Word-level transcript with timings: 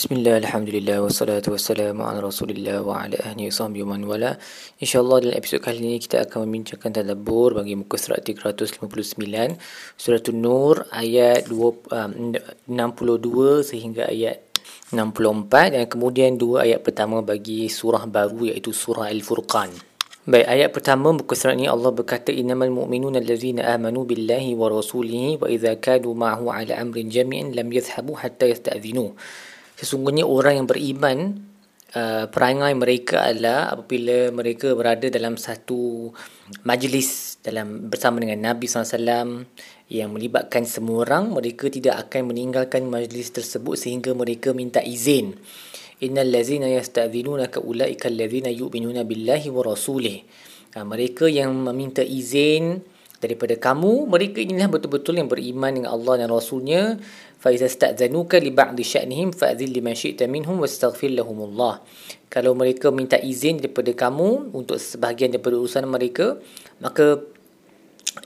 Bismillah, 0.00 0.40
Alhamdulillah, 0.40 1.04
wassalatu 1.04 1.52
wassalamu 1.52 2.08
ala 2.08 2.24
rasulillah 2.24 2.80
wa 2.80 3.04
ala 3.04 3.20
ahli 3.20 3.52
sahbihi 3.52 3.84
wa 3.84 3.92
man 3.92 4.08
wala. 4.08 4.40
InsyaAllah 4.80 5.28
dalam 5.28 5.36
episod 5.36 5.60
kali 5.60 5.76
ini 5.76 6.00
kita 6.00 6.24
akan 6.24 6.48
membincangkan 6.48 6.88
tadabur 6.88 7.52
bagi 7.52 7.76
muka 7.76 8.00
surat 8.00 8.24
359 8.24 8.80
Surat 10.00 10.24
Nur 10.32 10.88
ayat 10.88 11.52
2, 11.52 11.52
um, 11.52 12.32
62 12.32 13.60
sehingga 13.60 14.08
ayat 14.08 14.40
64 14.88 15.76
Dan 15.76 15.84
kemudian 15.84 16.40
dua 16.40 16.64
ayat 16.64 16.80
pertama 16.80 17.20
bagi 17.20 17.68
surah 17.68 18.08
baru 18.08 18.56
iaitu 18.56 18.72
surah 18.72 19.12
Al-Furqan. 19.12 19.68
Baik, 20.24 20.48
ayat 20.48 20.72
pertama 20.72 21.12
muka 21.12 21.36
surat 21.36 21.60
ini 21.60 21.68
Allah 21.68 21.92
berkata 21.92 22.32
Innamal 22.32 22.72
mu'minun 22.72 23.20
allazina 23.20 23.68
amanu 23.76 24.08
billahi 24.08 24.56
wa 24.56 24.72
rasulihi 24.72 25.36
wa 25.36 25.44
idha 25.52 25.76
kadu 25.76 26.16
ma'hu 26.16 26.48
ala 26.48 26.80
amrin 26.80 27.12
jami'in 27.12 27.52
lam 27.52 27.68
yadhhabu 27.68 28.16
hatta 28.16 28.48
yasta'zinu 28.48 29.12
Sesungguhnya 29.80 30.28
orang 30.28 30.60
yang 30.60 30.68
beriman 30.68 31.40
uh, 31.96 32.28
perangai 32.28 32.76
mereka 32.76 33.32
adalah 33.32 33.72
apabila 33.72 34.28
mereka 34.28 34.76
berada 34.76 35.08
dalam 35.08 35.40
satu 35.40 36.12
majlis 36.68 37.40
dalam 37.40 37.88
bersama 37.88 38.20
dengan 38.20 38.52
Nabi 38.52 38.68
SAW 38.68 39.48
yang 39.88 40.12
melibatkan 40.12 40.68
semua 40.68 41.08
orang 41.08 41.32
mereka 41.32 41.72
tidak 41.72 41.96
akan 41.96 42.28
meninggalkan 42.28 42.84
majlis 42.92 43.32
tersebut 43.32 43.80
sehingga 43.80 44.12
mereka 44.12 44.52
minta 44.52 44.84
izin. 44.84 45.40
Innal 46.04 46.28
ladzina 46.28 46.68
yasta'dhinunaka 46.68 47.64
ulaika 47.64 48.12
alladzina 48.12 48.52
yu'minuna 48.52 49.08
billahi 49.08 49.48
wa 49.48 49.64
rasulih. 49.64 50.20
Uh, 50.76 50.84
mereka 50.84 51.24
yang 51.24 51.56
meminta 51.56 52.04
izin 52.04 52.84
daripada 53.20 53.52
kamu 53.54 54.08
mereka 54.08 54.40
inilah 54.40 54.72
betul-betul 54.72 55.20
yang 55.20 55.28
beriman 55.28 55.70
dengan 55.76 55.92
Allah 55.92 56.24
dan 56.24 56.32
Rasulnya. 56.32 56.96
Fa 57.40 57.52
iza 57.52 57.68
sta'zanuka 57.68 58.36
li 58.36 58.52
ba'di 58.52 58.84
sya'nihim 58.84 59.32
fa 59.32 59.52
adhil 59.52 59.72
liman 59.72 59.96
syi'ta 59.96 60.28
minhum 60.28 60.60
wastaghfir 60.60 61.12
lahumullah. 61.12 61.80
Kalau 62.32 62.56
mereka 62.56 62.92
minta 62.92 63.16
izin 63.16 63.60
daripada 63.60 63.92
kamu 63.92 64.56
untuk 64.56 64.80
sebahagian 64.80 65.32
daripada 65.32 65.56
urusan 65.56 65.84
mereka 65.88 66.40
maka 66.80 67.20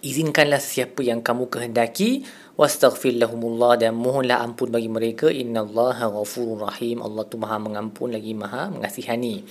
izinkanlah 0.01 0.63
siapa 0.63 1.05
yang 1.05 1.21
kamu 1.21 1.51
kehendaki 1.51 2.25
wastaghfir 2.55 3.19
lahumullah 3.19 3.75
dan 3.75 3.99
mohonlah 3.99 4.39
ampun 4.39 4.71
bagi 4.71 4.87
mereka. 4.87 5.27
Innallaha 5.27 6.11
ghafurur 6.11 6.71
rahim. 6.71 7.03
Allah 7.03 7.27
tu 7.27 7.35
Maha 7.35 7.59
mengampun 7.59 8.15
lagi 8.15 8.31
Maha 8.31 8.71
mengasihani. 8.71 9.43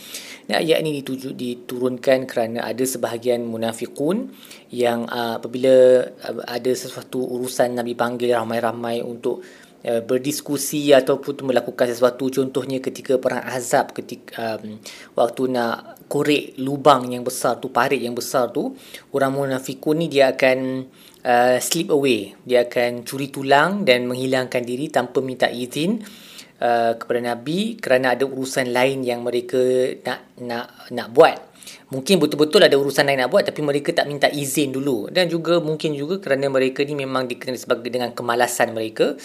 Dan 0.47 0.63
ayat 0.63 0.79
ini 0.79 1.03
dituju, 1.03 1.35
diturunkan 1.35 2.23
kerana 2.23 2.63
ada 2.63 2.83
sebahagian 2.83 3.43
munafiqun 3.43 4.31
yang 4.71 5.03
uh, 5.11 5.39
apabila 5.39 6.07
uh, 6.07 6.43
ada 6.47 6.71
sesuatu 6.71 7.19
urusan 7.19 7.75
Nabi 7.75 7.91
panggil 7.93 8.31
ramai-ramai 8.39 9.03
untuk 9.03 9.43
uh, 9.83 10.01
berdiskusi 10.01 10.95
ataupun 10.95 11.43
melakukan 11.43 11.91
sesuatu. 11.91 12.31
Contohnya 12.31 12.79
ketika 12.79 13.19
perang 13.19 13.43
azab 13.43 13.91
ketika 13.91 14.63
um, 14.63 14.79
waktu 15.19 15.51
nak 15.51 16.07
korek 16.07 16.55
lubang 16.61 17.11
yang 17.11 17.27
besar 17.27 17.59
tu 17.59 17.67
parit 17.73 17.99
yang 17.99 18.13
besar 18.13 18.51
tu 18.53 18.75
orang 19.11 19.33
munafikun 19.33 19.97
ni 19.97 20.07
dia 20.11 20.35
akan 20.35 20.85
uh, 21.23 21.57
slip 21.59 21.89
away. 21.89 22.35
Dia 22.43 22.67
akan 22.67 23.07
curi 23.07 23.31
tulang 23.31 23.87
dan 23.87 24.05
menghilangkan 24.05 24.61
diri 24.61 24.91
tanpa 24.91 25.23
minta 25.23 25.47
izin 25.49 26.03
uh, 26.59 26.93
kepada 26.99 27.19
nabi 27.23 27.79
kerana 27.79 28.13
ada 28.13 28.27
urusan 28.27 28.69
lain 28.69 29.01
yang 29.01 29.23
mereka 29.23 29.59
nak 30.03 30.37
nak 30.43 30.67
nak 30.91 31.09
buat. 31.11 31.37
Mungkin 31.93 32.19
betul-betul 32.19 32.65
ada 32.65 32.75
urusan 32.75 33.05
lain 33.07 33.21
nak 33.23 33.31
buat 33.31 33.45
tapi 33.47 33.61
mereka 33.63 33.93
tak 33.95 34.09
minta 34.09 34.27
izin 34.27 34.73
dulu. 34.73 35.07
Dan 35.13 35.31
juga 35.31 35.63
mungkin 35.63 35.95
juga 35.95 36.19
kerana 36.19 36.51
mereka 36.51 36.83
ni 36.83 36.97
memang 36.97 37.29
dikenali 37.29 37.59
sebagai 37.59 37.87
dengan 37.87 38.11
kemalasan 38.11 38.75
mereka 38.75 39.15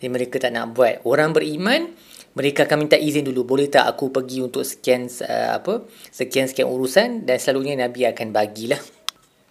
jadi 0.00 0.10
mereka 0.10 0.42
tak 0.42 0.52
nak 0.52 0.74
buat. 0.74 1.04
Orang 1.06 1.36
beriman 1.36 1.92
mereka 2.34 2.66
akan 2.66 2.88
minta 2.88 2.98
izin 2.98 3.30
dulu. 3.30 3.46
Boleh 3.46 3.70
tak 3.70 3.86
aku 3.86 4.10
pergi 4.10 4.42
untuk 4.42 4.66
sekian 4.66 5.06
uh, 5.06 5.54
apa 5.54 5.86
sekian 6.10 6.50
sekian 6.50 6.66
urusan 6.66 7.28
dan 7.28 7.38
selalunya 7.38 7.78
nabi 7.78 8.08
akan 8.10 8.34
bagilah 8.34 9.03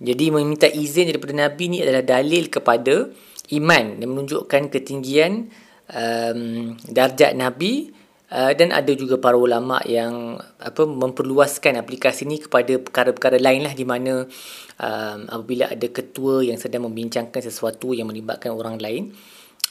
jadi 0.04 0.36
meminta 0.36 0.68
izin 0.68 1.10
daripada 1.16 1.32
Nabi 1.32 1.64
ni 1.72 1.78
adalah 1.80 2.04
dalil 2.04 2.52
kepada 2.52 3.08
iman 3.56 3.86
dan 4.00 4.08
menunjukkan 4.12 4.68
ketinggian 4.68 5.48
um, 5.88 6.76
darjat 6.92 7.32
Nabi 7.40 7.96
uh, 8.28 8.52
dan 8.52 8.76
ada 8.76 8.92
juga 8.92 9.16
para 9.16 9.40
ulama 9.40 9.80
yang 9.88 10.36
apa 10.60 10.84
memperluaskan 10.84 11.80
aplikasi 11.80 12.28
ni 12.28 12.44
kepada 12.44 12.76
perkara-perkara 12.84 13.40
lain 13.40 13.64
lah 13.64 13.72
di 13.72 13.88
mana 13.88 14.28
um, 14.80 15.20
apabila 15.32 15.72
ada 15.72 15.88
ketua 15.88 16.44
yang 16.44 16.60
sedang 16.60 16.84
membincangkan 16.84 17.40
sesuatu 17.40 17.96
yang 17.96 18.12
melibatkan 18.12 18.52
orang 18.52 18.76
lain 18.84 19.16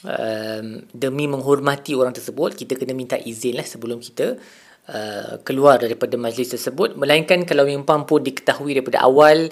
um, 0.01 0.81
demi 0.89 1.29
menghormati 1.29 1.93
orang 1.93 2.17
tersebut 2.17 2.57
kita 2.57 2.73
kena 2.73 2.97
minta 2.97 3.21
izin 3.21 3.61
lah 3.61 3.67
sebelum 3.69 4.01
kita 4.01 4.41
uh, 4.89 5.39
keluar 5.43 5.79
daripada 5.79 6.15
majlis 6.19 6.55
tersebut. 6.55 6.95
Melainkan 6.99 7.43
kalau 7.47 7.67
yang 7.67 7.83
pun 7.87 8.19
diketahui 8.23 8.75
daripada 8.75 9.03
awal 9.03 9.51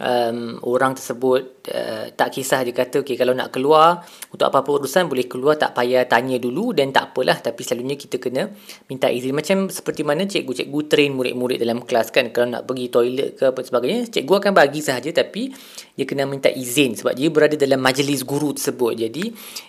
um, 0.00 0.56
orang 0.64 0.96
tersebut 0.96 1.68
uh, 1.68 2.08
tak 2.16 2.32
kisah 2.32 2.64
dia 2.64 2.72
kata 2.72 3.04
okay, 3.04 3.14
kalau 3.14 3.36
nak 3.36 3.52
keluar 3.52 4.00
untuk 4.32 4.48
apa-apa 4.48 4.80
urusan 4.80 5.06
boleh 5.06 5.28
keluar 5.28 5.60
tak 5.60 5.76
payah 5.76 6.08
tanya 6.08 6.40
dulu 6.40 6.72
dan 6.72 6.90
tak 6.90 7.12
apalah. 7.12 7.38
Tapi 7.38 7.60
selalunya 7.60 8.00
kita 8.00 8.16
kena 8.16 8.48
minta 8.88 9.12
izin. 9.12 9.36
Macam 9.36 9.68
seperti 9.68 10.02
mana 10.02 10.24
cikgu-cikgu 10.24 10.80
train 10.88 11.12
murid-murid 11.12 11.60
dalam 11.60 11.84
kelas 11.84 12.08
kan 12.10 12.32
kalau 12.32 12.56
nak 12.58 12.64
pergi 12.64 12.88
toilet 12.88 13.36
ke 13.36 13.52
apa 13.52 13.60
sebagainya 13.60 14.08
cikgu 14.08 14.32
akan 14.40 14.52
bagi 14.56 14.80
sahaja 14.80 15.10
tapi 15.12 15.52
dia 15.94 16.08
kena 16.08 16.24
minta 16.24 16.48
izin 16.48 16.96
sebab 16.96 17.12
dia 17.12 17.28
berada 17.28 17.54
dalam 17.60 17.78
majlis 17.78 18.24
guru 18.24 18.56
tersebut. 18.56 18.96
Jadi 18.96 19.24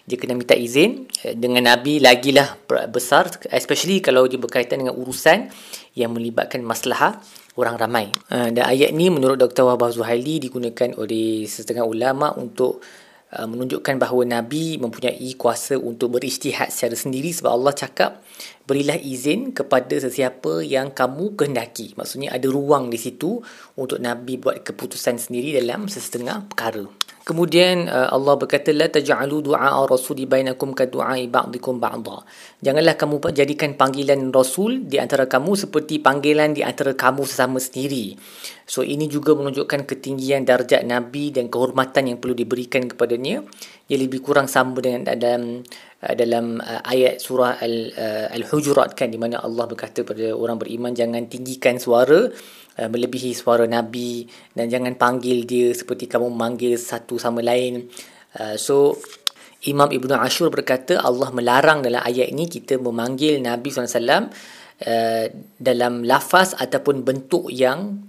dia 0.08 0.18
kena 0.18 0.34
minta 0.40 0.56
izin 0.56 1.06
uh, 1.28 1.36
dengan 1.36 1.68
Nabi 1.68 2.00
lagilah 2.00 2.56
besar 2.88 3.28
especially 3.52 4.00
kalau 4.00 4.26
dia 4.26 4.40
berkaitan 4.40 4.80
dengan 4.82 4.96
urusan 4.96 5.52
yang 5.92 6.16
melibatkan 6.16 6.64
masalah 6.64 7.20
orang 7.60 7.76
ramai. 7.76 8.08
Uh, 8.32 8.52
dan 8.54 8.68
ayat 8.68 8.96
ni 8.96 9.12
menurut 9.12 9.36
Dr. 9.36 9.68
Wahbah 9.68 9.92
Zuhaili 9.92 10.40
digunakan 10.40 10.96
oleh 10.96 11.44
setengah 11.48 11.84
ulama 11.84 12.32
untuk 12.40 12.80
uh, 13.36 13.48
menunjukkan 13.48 14.00
bahawa 14.00 14.40
Nabi 14.40 14.80
mempunyai 14.80 15.36
kuasa 15.36 15.76
untuk 15.76 16.16
beristihad 16.20 16.72
secara 16.72 16.96
sendiri 16.96 17.32
sebab 17.36 17.52
Allah 17.52 17.74
cakap 17.76 18.12
berilah 18.64 18.96
izin 18.96 19.52
kepada 19.52 20.00
sesiapa 20.00 20.64
yang 20.64 20.96
kamu 20.96 21.36
kehendaki. 21.36 21.92
Maksudnya 22.00 22.32
ada 22.32 22.48
ruang 22.48 22.88
di 22.88 23.00
situ 23.00 23.44
untuk 23.76 24.00
Nabi 24.00 24.40
buat 24.40 24.64
keputusan 24.64 25.20
sendiri 25.20 25.60
dalam 25.60 25.92
sesetengah 25.92 26.48
perkara. 26.48 26.88
Kemudian 27.22 27.86
uh, 27.86 28.10
Allah 28.10 28.34
berkata 28.34 28.74
la 28.74 28.90
taj'alu 28.90 29.46
du'a 29.46 29.86
rasuli 29.86 30.26
bainakum 30.26 30.74
ka 30.74 30.90
du'a 30.90 31.22
ba'dikum 31.30 31.78
ba'dha. 31.78 32.26
Janganlah 32.66 32.98
kamu 32.98 33.22
jadikan 33.30 33.78
panggilan 33.78 34.34
rasul 34.34 34.82
di 34.90 34.98
antara 34.98 35.30
kamu 35.30 35.54
seperti 35.54 36.02
panggilan 36.02 36.58
di 36.58 36.66
antara 36.66 36.98
kamu 36.98 37.22
sesama 37.30 37.62
sendiri. 37.62 38.18
So 38.66 38.82
ini 38.82 39.06
juga 39.06 39.38
menunjukkan 39.38 39.86
ketinggian 39.86 40.50
darjat 40.50 40.82
nabi 40.82 41.30
dan 41.30 41.54
kehormatan 41.54 42.10
yang 42.10 42.18
perlu 42.18 42.34
diberikan 42.34 42.90
kepadanya. 42.90 43.46
Ia 43.86 43.98
lebih 44.02 44.26
kurang 44.26 44.50
sama 44.50 44.82
dengan 44.82 45.14
dalam 45.14 45.62
uh, 46.02 46.14
dalam 46.18 46.58
uh, 46.58 46.82
ayat 46.90 47.22
surah 47.22 47.62
al 47.62 47.76
al-hujurat 48.34 48.98
kan 48.98 49.14
di 49.14 49.22
mana 49.22 49.38
Allah 49.46 49.70
berkata 49.70 50.02
kepada 50.02 50.34
orang 50.34 50.58
beriman 50.58 50.98
jangan 50.98 51.30
tinggikan 51.30 51.78
suara 51.78 52.34
melebihi 52.80 53.36
suara 53.36 53.68
Nabi 53.68 54.24
dan 54.56 54.72
jangan 54.72 54.96
panggil 54.96 55.44
dia 55.44 55.76
seperti 55.76 56.08
kamu 56.08 56.32
memanggil 56.32 56.80
satu 56.80 57.20
sama 57.20 57.44
lain. 57.44 57.92
Uh, 58.40 58.56
so 58.56 58.96
Imam 59.68 59.92
Ibn 59.92 60.24
Ashur 60.24 60.50
berkata 60.50 60.98
Allah 61.04 61.30
melarang 61.36 61.84
dalam 61.84 62.02
ayat 62.02 62.32
ini 62.32 62.48
kita 62.48 62.80
memanggil 62.80 63.44
Nabi 63.44 63.70
SAW 63.70 64.32
uh, 64.88 65.26
dalam 65.60 65.94
lafaz 66.08 66.56
ataupun 66.58 67.04
bentuk 67.04 67.52
yang 67.52 68.02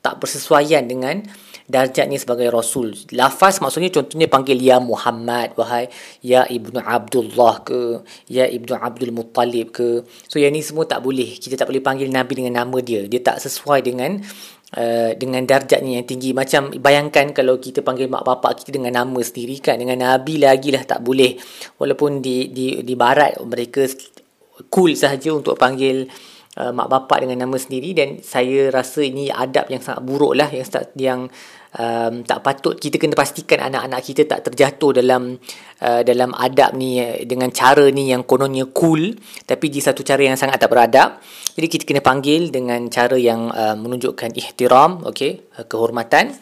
tak 0.00 0.22
bersesuaian 0.22 0.86
dengan 0.86 1.20
darjatnya 1.68 2.16
sebagai 2.16 2.48
rasul. 2.48 2.96
Lafaz 3.12 3.60
maksudnya 3.60 3.92
contohnya 3.92 4.24
panggil 4.24 4.56
ya 4.56 4.80
Muhammad 4.80 5.52
wahai 5.54 5.92
ya 6.24 6.48
Ibnu 6.48 6.80
Abdullah 6.80 7.60
ke 7.60 8.00
ya 8.26 8.48
Ibnu 8.48 8.72
Abdul 8.72 9.12
Muttalib 9.12 9.70
ke. 9.70 10.02
So 10.26 10.40
yang 10.40 10.56
ni 10.56 10.64
semua 10.64 10.88
tak 10.88 11.04
boleh. 11.04 11.36
Kita 11.36 11.60
tak 11.60 11.68
boleh 11.68 11.84
panggil 11.84 12.08
nabi 12.08 12.40
dengan 12.40 12.64
nama 12.64 12.80
dia. 12.80 13.04
Dia 13.04 13.20
tak 13.20 13.44
sesuai 13.44 13.84
dengan 13.84 14.16
uh, 14.74 15.12
dengan 15.12 15.44
darjatnya 15.44 16.00
yang 16.00 16.08
tinggi. 16.08 16.32
Macam 16.32 16.72
bayangkan 16.72 17.36
kalau 17.36 17.60
kita 17.60 17.84
panggil 17.84 18.08
mak 18.08 18.24
bapak 18.24 18.64
kita 18.64 18.80
dengan 18.80 19.04
nama 19.04 19.20
sendiri 19.20 19.60
kan 19.60 19.76
dengan 19.76 20.00
nabi 20.00 20.40
lagi 20.40 20.72
lah 20.72 20.82
tak 20.88 21.04
boleh. 21.04 21.36
Walaupun 21.76 22.24
di 22.24 22.48
di 22.48 22.80
di 22.80 22.94
barat 22.96 23.36
mereka 23.44 23.84
cool 24.72 24.96
sahaja 24.96 25.36
untuk 25.36 25.60
panggil 25.60 26.08
uh, 26.58 26.72
mak 26.74 26.88
bapak 26.90 27.24
dengan 27.24 27.46
nama 27.46 27.56
sendiri 27.56 27.94
dan 27.94 28.08
saya 28.24 28.72
rasa 28.74 29.06
ini 29.06 29.30
adab 29.30 29.70
yang 29.70 29.84
sangat 29.84 30.02
buruk 30.02 30.34
lah 30.34 30.50
yang 30.50 30.66
yang 30.98 31.20
um, 31.76 32.24
tak 32.24 32.40
patut 32.40 32.74
kita 32.80 32.96
kena 32.96 33.12
pastikan 33.12 33.68
anak-anak 33.68 34.00
kita 34.00 34.22
tak 34.24 34.48
terjatuh 34.48 34.96
dalam 34.96 35.36
uh, 35.84 36.00
dalam 36.06 36.32
adab 36.32 36.72
ni 36.72 37.02
dengan 37.28 37.52
cara 37.52 37.84
ni 37.92 38.08
yang 38.08 38.24
kononnya 38.24 38.70
cool 38.72 39.12
tapi 39.44 39.68
di 39.68 39.84
satu 39.84 40.00
cara 40.00 40.24
yang 40.24 40.38
sangat 40.38 40.62
tak 40.62 40.72
beradab. 40.72 41.20
Jadi 41.58 41.66
kita 41.66 41.84
kena 41.84 42.00
panggil 42.00 42.54
dengan 42.54 42.86
cara 42.88 43.18
yang 43.18 43.50
uh, 43.50 43.74
menunjukkan 43.74 44.32
ihtiram 44.38 45.04
okey 45.10 45.58
uh, 45.58 45.66
kehormatan. 45.66 46.32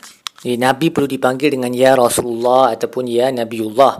Jadi 0.45 0.61
nabi 0.61 0.93
perlu 0.93 1.09
dipanggil 1.09 1.49
dengan 1.49 1.73
ya 1.73 1.97
Rasulullah 1.97 2.77
ataupun 2.77 3.09
ya 3.09 3.33
Nabiullah. 3.33 3.95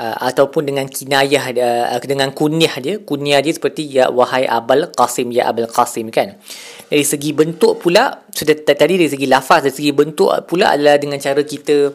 Uh, 0.00 0.16
ataupun 0.16 0.64
dengan 0.64 0.88
kinayah 0.88 1.52
uh, 1.52 2.00
dengan 2.00 2.32
kunyah 2.32 2.72
dia. 2.80 2.96
Kunyah 3.04 3.44
dia 3.44 3.52
seperti 3.52 4.00
ya 4.00 4.08
wahai 4.08 4.48
abul 4.48 4.88
qasim 4.96 5.28
ya 5.28 5.52
abul 5.52 5.68
qasim 5.68 6.08
kan? 6.08 6.40
Dari 6.88 7.04
segi 7.04 7.36
bentuk 7.36 7.84
pula 7.84 8.24
sudah 8.30 8.54
tadi 8.62 8.96
dari 8.96 9.10
segi 9.10 9.26
lafaz 9.26 9.66
dari 9.66 9.74
segi 9.74 9.92
bentuk 9.92 10.30
pula 10.46 10.74
adalah 10.74 10.96
dengan 10.96 11.18
cara 11.18 11.42
kita 11.42 11.90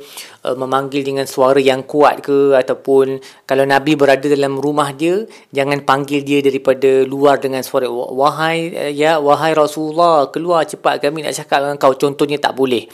uh, 0.45 0.55
memanggil 0.55 1.01
dengan 1.01 1.25
suara 1.25 1.57
yang 1.57 1.87
kuat 1.87 2.21
ke 2.21 2.53
ataupun 2.53 3.19
kalau 3.47 3.63
nabi 3.63 3.95
berada 3.95 4.27
dalam 4.27 4.59
rumah 4.59 4.91
dia 4.93 5.23
jangan 5.49 5.81
panggil 5.87 6.21
dia 6.21 6.43
daripada 6.43 7.07
luar 7.07 7.39
dengan 7.39 7.63
suara 7.63 7.87
wahai 7.89 8.71
uh, 8.75 8.91
ya 8.91 9.17
wahai 9.17 9.55
rasulullah 9.55 10.29
keluar 10.29 10.67
cepat 10.67 11.01
kami 11.01 11.25
nak 11.25 11.33
cakap 11.35 11.65
dengan 11.65 11.77
kau 11.79 11.93
contohnya 11.95 12.37
tak 12.37 12.53
boleh. 12.53 12.85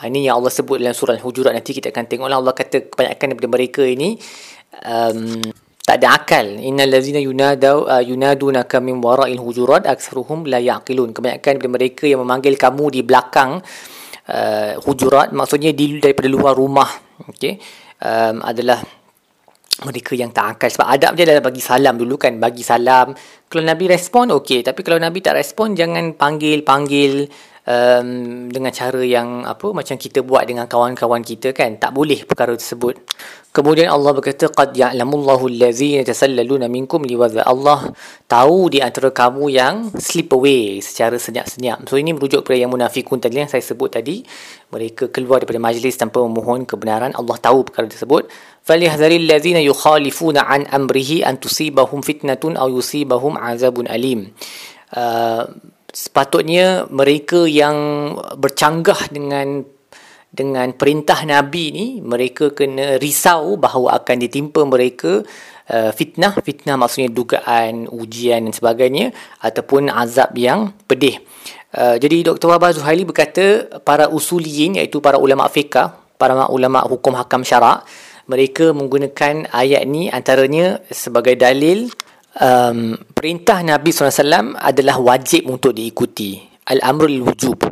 Ha, 0.00 0.06
ini 0.06 0.26
yang 0.26 0.38
Allah 0.42 0.52
sebut 0.52 0.78
dalam 0.78 0.94
surah 0.96 1.16
al-hujurat. 1.16 1.52
Nanti 1.54 1.74
kita 1.76 1.94
akan 1.94 2.04
tengoklah. 2.06 2.36
Allah 2.38 2.54
kata 2.54 2.90
kebanyakan 2.90 3.26
daripada 3.34 3.48
mereka 3.50 3.82
ini 3.86 4.18
um, 4.84 5.42
tak 5.90 6.06
ada 6.06 6.22
akal. 6.22 6.46
Innal 6.62 6.86
ladzina 6.86 7.18
yunadu 7.18 7.82
uh, 7.90 7.98
yunadunaka 7.98 8.78
min 8.78 9.02
wara'il 9.02 9.42
hujurat 9.42 9.82
aktsaruhum 9.82 10.46
la 10.46 10.62
yaqilun. 10.62 11.10
Kebanyakan 11.10 11.58
daripada 11.58 11.70
mereka 11.74 12.04
yang 12.06 12.22
memanggil 12.22 12.54
kamu 12.54 12.94
di 12.94 13.00
belakang 13.02 13.58
uh, 14.30 14.72
hujurat 14.86 15.34
maksudnya 15.34 15.74
di 15.74 15.98
daripada 15.98 16.30
luar 16.30 16.54
rumah 16.54 16.86
okey 17.34 17.58
um, 18.06 18.38
adalah 18.46 18.78
mereka 19.82 20.14
yang 20.14 20.30
tak 20.30 20.54
akal. 20.54 20.70
Sebab 20.70 20.86
adab 20.86 21.18
dia 21.18 21.26
adalah 21.26 21.42
bagi 21.50 21.58
salam 21.58 21.98
dulu 21.98 22.14
kan 22.14 22.38
bagi 22.38 22.62
salam. 22.62 23.10
Kalau 23.50 23.62
nabi 23.66 23.90
respon 23.90 24.30
okey. 24.30 24.62
Tapi 24.62 24.86
kalau 24.86 25.02
nabi 25.02 25.18
tak 25.18 25.42
respon 25.42 25.74
jangan 25.74 26.14
panggil 26.14 26.62
panggil 26.62 27.26
um, 27.66 28.48
dengan 28.48 28.72
cara 28.72 29.02
yang 29.04 29.44
apa 29.44 29.72
macam 29.74 29.96
kita 29.98 30.24
buat 30.24 30.46
dengan 30.48 30.64
kawan-kawan 30.70 31.20
kita 31.20 31.52
kan 31.52 31.76
tak 31.76 31.92
boleh 31.92 32.24
perkara 32.24 32.56
tersebut. 32.56 32.96
Kemudian 33.50 33.90
Allah 33.90 34.14
berkata 34.14 34.46
qad 34.46 34.78
ya'lamullahu 34.78 35.50
allazina 35.50 36.06
tasallaluna 36.06 36.70
minkum 36.70 37.02
liwadha 37.02 37.42
Allah 37.42 37.90
tahu 38.30 38.70
di 38.70 38.78
antara 38.78 39.10
kamu 39.10 39.50
yang 39.50 39.90
slip 39.98 40.30
away 40.30 40.78
secara 40.78 41.18
senyap-senyap. 41.18 41.82
So 41.90 41.98
ini 41.98 42.14
merujuk 42.14 42.46
kepada 42.46 42.62
yang 42.62 42.70
munafikun 42.70 43.18
tadi 43.18 43.42
yang 43.42 43.50
saya 43.50 43.58
sebut 43.58 43.90
tadi. 43.90 44.22
Mereka 44.70 45.10
keluar 45.10 45.42
daripada 45.42 45.58
majlis 45.58 45.98
tanpa 45.98 46.22
memohon 46.22 46.62
kebenaran. 46.62 47.10
Allah 47.10 47.36
tahu 47.42 47.66
perkara 47.66 47.90
tersebut. 47.90 48.30
Falyahdharil 48.62 49.26
ladzina 49.26 49.58
yukhalifuna 49.58 50.46
an 50.46 50.70
amrihi 50.70 51.26
an 51.26 51.42
tusibahum 51.42 52.06
fitnatun 52.06 52.54
aw 52.54 52.70
yusibahum 52.70 53.34
azabun 53.34 53.90
alim. 53.90 54.30
Uh, 54.94 55.50
sepatutnya 55.90 56.86
mereka 56.90 57.46
yang 57.46 57.76
bercanggah 58.38 59.10
dengan 59.10 59.66
dengan 60.30 60.70
perintah 60.78 61.26
Nabi 61.26 61.64
ni 61.74 61.86
mereka 61.98 62.54
kena 62.54 63.02
risau 63.02 63.58
bahawa 63.58 63.98
akan 63.98 64.16
ditimpa 64.22 64.62
mereka 64.62 65.26
uh, 65.66 65.90
fitnah 65.90 66.38
fitnah 66.38 66.78
maksudnya 66.78 67.10
dugaan 67.10 67.90
ujian 67.90 68.46
dan 68.46 68.54
sebagainya 68.54 69.10
ataupun 69.42 69.90
azab 69.90 70.30
yang 70.38 70.70
pedih 70.86 71.18
uh, 71.74 71.98
jadi 71.98 72.30
Dr. 72.30 72.46
Wabah 72.46 72.78
Zuhaili 72.78 73.02
berkata 73.02 73.66
para 73.82 74.06
usuliyin 74.06 74.78
iaitu 74.78 75.02
para 75.02 75.18
ulama 75.18 75.50
fiqah 75.50 75.98
para 76.14 76.46
ulama 76.46 76.86
hukum 76.86 77.18
hakam 77.18 77.42
syarak 77.42 77.82
mereka 78.30 78.70
menggunakan 78.70 79.50
ayat 79.50 79.82
ni 79.90 80.06
antaranya 80.06 80.78
sebagai 80.94 81.34
dalil 81.34 81.90
um, 82.38 82.94
perintah 83.10 83.58
Nabi 83.64 83.90
SAW 83.90 84.54
adalah 84.60 84.96
wajib 85.02 85.50
untuk 85.50 85.74
diikuti. 85.74 86.38
Al-amrul 86.70 87.26
wujub. 87.26 87.66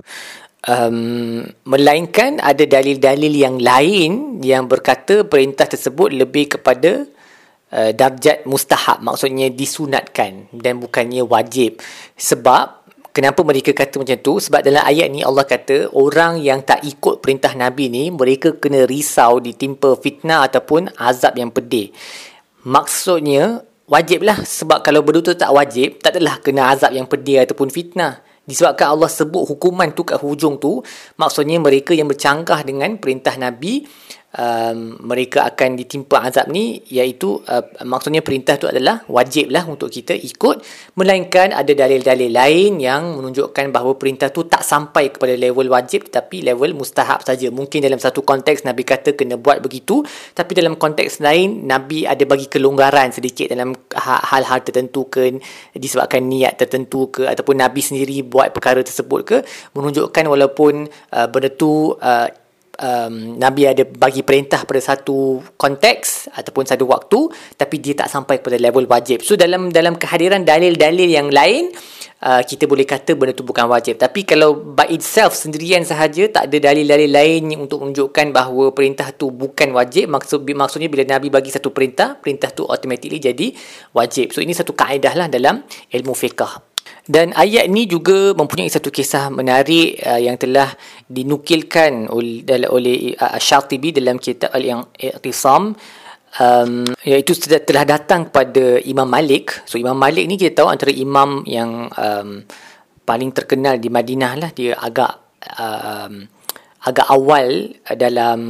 Um, 0.69 1.46
melainkan 1.70 2.43
ada 2.43 2.66
dalil-dalil 2.66 3.31
yang 3.31 3.56
lain 3.62 4.43
yang 4.43 4.66
berkata 4.66 5.22
perintah 5.22 5.70
tersebut 5.70 6.10
lebih 6.10 6.58
kepada 6.58 7.06
uh, 7.72 7.90
darjat 7.94 8.43
mustahab. 8.44 8.99
Maksudnya 9.05 9.55
disunatkan 9.55 10.50
dan 10.50 10.82
bukannya 10.82 11.22
wajib. 11.22 11.78
Sebab 12.19 12.78
Kenapa 13.19 13.43
mereka 13.43 13.75
kata 13.75 13.99
macam 13.99 14.14
tu? 14.22 14.38
Sebab 14.38 14.62
dalam 14.62 14.78
ayat 14.87 15.10
ni 15.10 15.26
Allah 15.26 15.43
kata 15.43 15.90
orang 15.90 16.38
yang 16.38 16.62
tak 16.62 16.87
ikut 16.87 17.19
perintah 17.19 17.50
Nabi 17.50 17.90
ni 17.90 18.14
mereka 18.14 18.55
kena 18.55 18.87
risau 18.87 19.43
ditimpa 19.43 19.99
fitnah 19.99 20.46
ataupun 20.46 20.94
azab 20.94 21.34
yang 21.34 21.50
pedih. 21.50 21.90
Maksudnya 22.62 23.66
wajib 23.88 24.23
lah 24.23 24.38
sebab 24.44 24.85
kalau 24.85 25.00
berdua 25.00 25.32
tu 25.32 25.35
tak 25.35 25.50
wajib 25.50 25.99
tak 26.05 26.14
adalah 26.14 26.38
kena 26.38 26.70
azab 26.70 26.93
yang 26.93 27.08
pedih 27.08 27.43
ataupun 27.43 27.73
fitnah. 27.73 28.20
Disebabkan 28.49 28.96
Allah 28.96 29.12
sebut 29.12 29.44
hukuman 29.44 29.93
tu 29.93 30.08
kat 30.08 30.20
hujung 30.25 30.56
tu 30.56 30.81
maksudnya 31.20 31.61
mereka 31.61 31.93
yang 31.93 32.08
bercanggah 32.08 32.64
dengan 32.64 32.96
perintah 32.96 33.37
Nabi 33.37 33.85
um, 34.37 35.01
mereka 35.09 35.49
akan 35.49 35.79
ditimpa 35.79 36.21
azab 36.21 36.53
ni 36.53 36.85
iaitu 36.93 37.41
uh, 37.49 37.65
maksudnya 37.89 38.21
perintah 38.21 38.61
tu 38.61 38.69
adalah 38.69 39.01
wajib 39.09 39.49
lah 39.49 39.65
untuk 39.65 39.89
kita 39.89 40.13
ikut 40.13 40.61
melainkan 41.01 41.57
ada 41.57 41.73
dalil-dalil 41.73 42.29
lain 42.29 42.83
yang 42.83 43.17
menunjukkan 43.17 43.73
bahawa 43.73 43.97
perintah 43.97 44.29
tu 44.29 44.45
tak 44.45 44.61
sampai 44.61 45.15
kepada 45.15 45.33
level 45.33 45.73
wajib 45.73 46.11
tetapi 46.11 46.45
level 46.45 46.77
mustahab 46.77 47.25
saja. 47.25 47.49
Mungkin 47.49 47.81
dalam 47.81 47.97
satu 47.97 48.21
konteks 48.21 48.69
Nabi 48.69 48.85
kata 48.85 49.17
kena 49.17 49.41
buat 49.41 49.65
begitu 49.65 50.05
tapi 50.37 50.53
dalam 50.53 50.77
konteks 50.77 51.25
lain 51.25 51.65
Nabi 51.65 52.05
ada 52.05 52.25
bagi 52.29 52.51
kelonggaran 52.51 53.15
sedikit 53.15 53.49
dalam 53.49 53.73
ha-, 53.97 54.25
hal-hal 54.35 54.61
tertentu 54.61 55.09
ke 55.09 55.41
disebabkan 55.73 56.21
niat 56.29 56.61
tertentu 56.61 57.09
ke 57.09 57.25
ataupun 57.25 57.57
Nabi 57.57 57.81
sendiri 57.81 58.21
buat 58.27 58.53
perkara 58.53 58.85
tersebut 58.85 59.21
ke 59.25 59.37
menunjukkan 59.73 60.25
walaupun 60.29 60.89
uh, 61.15 61.27
benda 61.31 61.49
tu 61.53 61.95
uh, 61.97 62.29
um, 62.79 63.37
Nabi 63.39 63.67
ada 63.67 63.85
bagi 63.85 64.23
perintah 64.23 64.63
pada 64.63 64.81
satu 64.81 65.43
konteks 65.59 66.33
ataupun 66.33 66.65
satu 66.65 66.85
waktu 66.87 67.21
tapi 67.59 67.83
dia 67.83 67.95
tak 67.99 68.09
sampai 68.11 68.41
kepada 68.41 68.59
level 68.59 68.87
wajib. 68.87 69.23
So 69.27 69.35
dalam 69.35 69.75
dalam 69.75 69.99
kehadiran 69.99 70.47
dalil-dalil 70.47 71.11
yang 71.11 71.29
lain 71.29 71.75
uh, 72.23 72.43
kita 72.43 72.71
boleh 72.71 72.87
kata 72.87 73.19
benda 73.19 73.35
tu 73.35 73.45
bukan 73.45 73.67
wajib. 73.69 73.99
Tapi 73.99 74.23
kalau 74.25 74.55
by 74.55 74.89
itself 74.95 75.35
sendirian 75.35 75.83
sahaja 75.83 76.31
tak 76.31 76.51
ada 76.51 76.71
dalil-dalil 76.71 77.11
lain 77.11 77.43
untuk 77.59 77.83
menunjukkan 77.83 78.27
bahawa 78.31 78.71
perintah 78.73 79.11
tu 79.15 79.35
bukan 79.35 79.75
wajib 79.75 80.11
maksud 80.11 80.47
maksudnya 80.47 80.89
bila 80.89 81.05
Nabi 81.05 81.29
bagi 81.29 81.51
satu 81.51 81.75
perintah, 81.75 82.17
perintah 82.19 82.51
tu 82.55 82.65
automatically 82.65 83.19
jadi 83.19 83.53
wajib. 83.93 84.31
So 84.31 84.41
ini 84.41 84.55
satu 84.55 84.73
kaedah 84.73 85.15
lah 85.19 85.27
dalam 85.27 85.67
ilmu 85.91 86.15
fiqh. 86.15 86.68
Dan 87.08 87.32
ayat 87.32 87.72
ni 87.72 87.88
juga 87.88 88.37
mempunyai 88.37 88.69
satu 88.69 88.93
kisah 88.93 89.32
menarik 89.32 89.96
uh, 90.05 90.20
yang 90.20 90.37
telah 90.37 90.69
dinukilkan 91.08 92.05
oleh, 92.12 92.44
oleh 92.69 93.16
uh, 93.16 93.40
Syatibi 93.40 93.96
dalam 93.96 94.20
kitab 94.20 94.52
Al-Iqtisam 94.52 95.72
um, 96.37 96.72
iaitu 97.00 97.32
telah 97.40 97.88
datang 97.88 98.28
kepada 98.28 98.84
Imam 98.84 99.08
Malik. 99.08 99.64
So 99.64 99.81
Imam 99.81 99.96
Malik 99.96 100.28
ni 100.28 100.37
kita 100.37 100.60
tahu 100.60 100.69
antara 100.69 100.93
imam 100.93 101.49
yang 101.49 101.88
um, 101.96 102.44
paling 103.08 103.32
terkenal 103.32 103.81
di 103.81 103.88
Madinah 103.88 104.32
lah. 104.36 104.50
Dia 104.53 104.77
agak 104.77 105.41
um, 105.56 106.29
agak 106.84 107.08
awal 107.08 107.72
dalam 107.96 108.41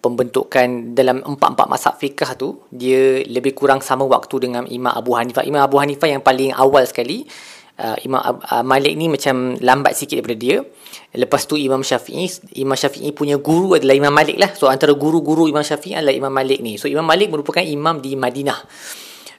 pembentukan 0.00 0.96
dalam 0.96 1.20
empat-empat 1.20 1.66
mazhab 1.68 1.94
fiqh 2.00 2.32
tu 2.40 2.64
dia 2.72 3.20
lebih 3.28 3.52
kurang 3.52 3.84
sama 3.84 4.08
waktu 4.08 4.50
dengan 4.50 4.64
Imam 4.66 4.90
Abu 4.90 5.14
Hanifah. 5.14 5.46
Imam 5.46 5.62
Abu 5.62 5.78
Hanifah 5.78 6.08
yang 6.10 6.24
paling 6.24 6.50
awal 6.56 6.82
sekali 6.90 7.28
uh, 7.80 7.96
Imam 8.04 8.20
uh, 8.20 8.62
Malik 8.62 8.94
ni 8.94 9.08
macam 9.08 9.56
lambat 9.56 9.96
sikit 9.96 10.20
daripada 10.20 10.36
dia. 10.36 10.56
Lepas 11.16 11.48
tu 11.48 11.56
Imam 11.56 11.80
Syafi'i, 11.80 12.28
Imam 12.60 12.76
Syafi'i 12.76 13.10
punya 13.16 13.40
guru 13.40 13.74
adalah 13.74 13.96
Imam 13.96 14.12
Malik 14.12 14.36
lah. 14.36 14.52
So 14.52 14.68
antara 14.68 14.92
guru-guru 14.94 15.48
Imam 15.48 15.64
Syafi'i 15.64 15.96
adalah 15.96 16.14
Imam 16.14 16.30
Malik 16.30 16.60
ni. 16.60 16.76
So 16.76 16.86
Imam 16.86 17.02
Malik 17.08 17.32
merupakan 17.32 17.64
imam 17.64 17.98
di 17.98 18.14
Madinah. 18.14 18.60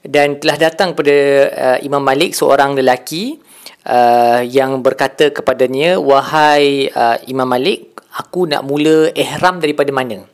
Dan 0.01 0.41
telah 0.41 0.57
datang 0.57 0.97
pada 0.97 1.15
uh, 1.53 1.77
Imam 1.85 2.01
Malik 2.01 2.33
seorang 2.33 2.73
lelaki 2.73 3.37
uh, 3.85 4.41
yang 4.41 4.81
berkata 4.81 5.29
kepadanya, 5.29 6.01
"Wahai 6.01 6.89
uh, 6.89 7.21
Imam 7.29 7.45
Malik, 7.45 7.93
aku 8.17 8.49
nak 8.49 8.65
mula 8.65 9.13
ihram 9.13 9.61
daripada 9.61 9.93
mana?" 9.93 10.25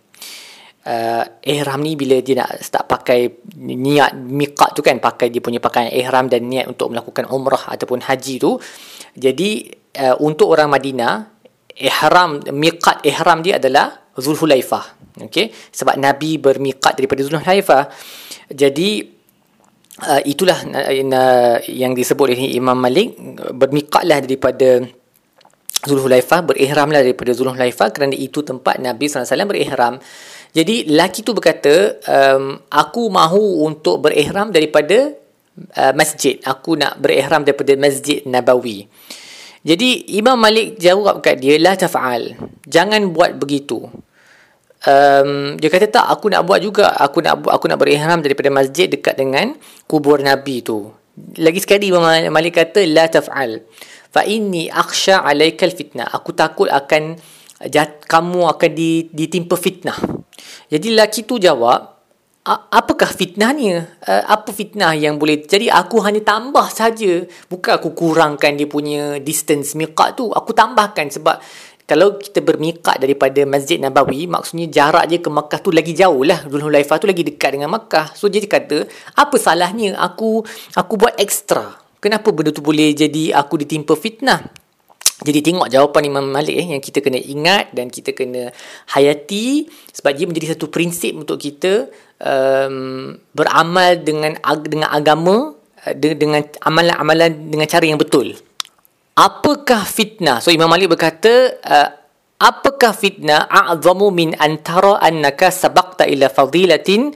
Uh, 0.88 1.24
ihram 1.44 1.84
ni 1.84 2.00
bila 2.00 2.24
dia 2.24 2.40
nak 2.40 2.64
start 2.64 2.88
pakai 2.88 3.28
niat 3.60 4.16
miqat 4.16 4.72
tu 4.72 4.80
kan 4.80 4.98
pakai 5.04 5.28
dia 5.28 5.44
punya 5.44 5.60
pakaian 5.60 5.92
ihram 5.92 6.32
dan 6.32 6.48
niat 6.48 6.72
untuk 6.72 6.96
melakukan 6.96 7.28
umrah 7.28 7.76
ataupun 7.76 8.08
haji 8.08 8.36
tu 8.40 8.56
jadi 9.14 9.50
uh, 10.00 10.16
untuk 10.24 10.48
orang 10.48 10.72
Madinah 10.72 11.14
ihram 11.76 12.40
miqat 12.56 13.04
ihram 13.04 13.44
dia 13.44 13.60
adalah 13.60 14.08
Zulhulaifah 14.18 14.98
okey? 15.26 15.50
Sebab 15.74 15.98
nabi 15.98 16.38
bermiqat 16.38 16.98
daripada 16.98 17.22
Zulhulaifah. 17.26 17.84
Jadi 18.54 19.02
uh, 20.06 20.22
itulah 20.24 20.58
uh, 20.62 21.58
yang 21.66 21.92
disebut 21.98 22.34
oleh 22.34 22.54
Imam 22.54 22.78
Malik 22.78 23.18
bermiqatlah 23.54 24.22
daripada 24.22 24.86
Zulhulaifah 25.78 26.42
berihramlah 26.42 27.06
daripada 27.06 27.32
Zulhulaifah 27.38 27.94
kerana 27.94 28.18
itu 28.18 28.42
tempat 28.42 28.82
Nabi 28.82 29.06
SAW 29.06 29.46
berihram 29.46 30.02
jadi 30.58 30.90
lelaki 30.90 31.22
tu 31.22 31.38
berkata, 31.38 32.02
um, 32.10 32.58
aku 32.74 33.14
mahu 33.14 33.62
untuk 33.70 34.02
berihram 34.02 34.50
daripada 34.50 35.14
uh, 35.78 35.94
masjid. 35.94 36.42
Aku 36.42 36.74
nak 36.74 36.98
berihram 36.98 37.46
daripada 37.46 37.78
Masjid 37.78 38.26
Nabawi. 38.26 38.90
Jadi 39.62 40.18
Imam 40.18 40.34
Malik 40.34 40.82
jawab 40.82 41.22
kat 41.22 41.38
dia, 41.38 41.62
la 41.62 41.78
taf'al. 41.78 42.34
Jangan 42.66 43.14
buat 43.14 43.38
begitu. 43.38 43.86
um, 44.86 45.58
dia 45.62 45.70
kata 45.70 45.94
tak 45.94 46.06
aku 46.10 46.34
nak 46.34 46.46
buat 46.46 46.62
juga 46.62 46.94
aku 46.94 47.22
nak 47.22 47.50
aku 47.50 47.66
nak 47.66 47.82
berihram 47.82 48.22
daripada 48.22 48.54
masjid 48.54 48.86
dekat 48.86 49.18
dengan 49.18 49.58
kubur 49.90 50.22
nabi 50.22 50.62
tu 50.62 50.94
lagi 51.42 51.58
sekali 51.58 51.90
Imam 51.90 52.06
Malik 52.06 52.62
kata 52.62 52.86
la 52.86 53.10
taf'al 53.10 53.66
fa 54.14 54.22
inni 54.22 54.70
akhsha 54.70 55.26
alaikal 55.26 55.74
fitnah 55.74 56.06
aku 56.14 56.30
takut 56.38 56.70
akan 56.70 57.18
kamu 58.06 58.42
akan 58.54 58.72
ditimpa 59.10 59.58
fitnah. 59.58 59.98
Jadi 60.70 60.94
lelaki 60.94 61.26
tu 61.26 61.42
jawab 61.42 61.98
apakah 62.48 63.12
fitnahnya? 63.12 64.00
Apa 64.06 64.56
fitnah 64.56 64.96
yang 64.96 65.20
boleh 65.20 65.44
jadi 65.44 65.68
aku 65.74 66.00
hanya 66.06 66.22
tambah 66.24 66.70
saja. 66.72 67.26
Bukan 67.50 67.82
aku 67.82 67.92
kurangkan 67.98 68.56
dia 68.56 68.70
punya 68.70 69.18
distance 69.20 69.76
miqat 69.76 70.16
tu. 70.16 70.30
Aku 70.32 70.54
tambahkan 70.54 71.10
sebab 71.12 71.42
kalau 71.88 72.20
kita 72.20 72.44
bermiqat 72.44 73.00
daripada 73.00 73.48
Masjid 73.48 73.80
Nabawi 73.80 74.28
maksudnya 74.28 74.68
jarak 74.68 75.08
je 75.08 75.24
ke 75.24 75.32
Makkah 75.32 75.60
tu 75.64 75.72
lagi 75.72 75.96
jauh 75.96 76.24
lah. 76.28 76.44
Dhul 76.44 76.68
Hulaifah 76.68 77.00
tu 77.00 77.08
lagi 77.08 77.24
dekat 77.24 77.56
dengan 77.56 77.72
Makkah. 77.72 78.12
So 78.12 78.28
dia 78.28 78.44
kata 78.44 78.86
apa 79.16 79.36
salahnya 79.40 79.96
aku 79.96 80.44
aku 80.76 80.94
buat 81.00 81.16
ekstra 81.16 81.80
kenapa 81.98 82.30
benda 82.36 82.52
tu 82.54 82.62
boleh 82.62 82.94
jadi 82.94 83.34
aku 83.34 83.60
ditimpa 83.60 83.96
fitnah 83.98 84.67
jadi 85.18 85.42
tengok 85.42 85.74
jawapan 85.74 86.14
Imam 86.14 86.30
Malik 86.30 86.54
eh, 86.54 86.68
yang 86.78 86.84
kita 86.84 87.02
kena 87.02 87.18
ingat 87.18 87.74
dan 87.74 87.90
kita 87.90 88.14
kena 88.14 88.54
hayati 88.94 89.66
sebab 89.90 90.14
dia 90.14 90.30
menjadi 90.30 90.54
satu 90.54 90.70
prinsip 90.70 91.18
untuk 91.18 91.42
kita 91.42 91.90
um, 92.22 93.18
beramal 93.34 93.98
dengan 93.98 94.38
dengan 94.62 94.94
agama 94.94 95.58
uh, 95.58 95.94
dengan 95.98 96.46
amalan-amalan 96.62 97.50
dengan 97.50 97.66
cara 97.66 97.90
yang 97.90 97.98
betul. 97.98 98.38
Apakah 99.18 99.90
fitnah? 99.90 100.38
So 100.38 100.54
Imam 100.54 100.70
Malik 100.70 100.94
berkata 100.94 101.50
uh, 101.66 101.90
apakah 102.38 102.94
fitnah 102.94 103.50
a'zamu 103.50 104.14
min 104.14 104.38
antara 104.38 105.02
annaka 105.02 105.50
sabaqta 105.50 106.06
ila 106.06 106.30
fadilatin 106.30 107.10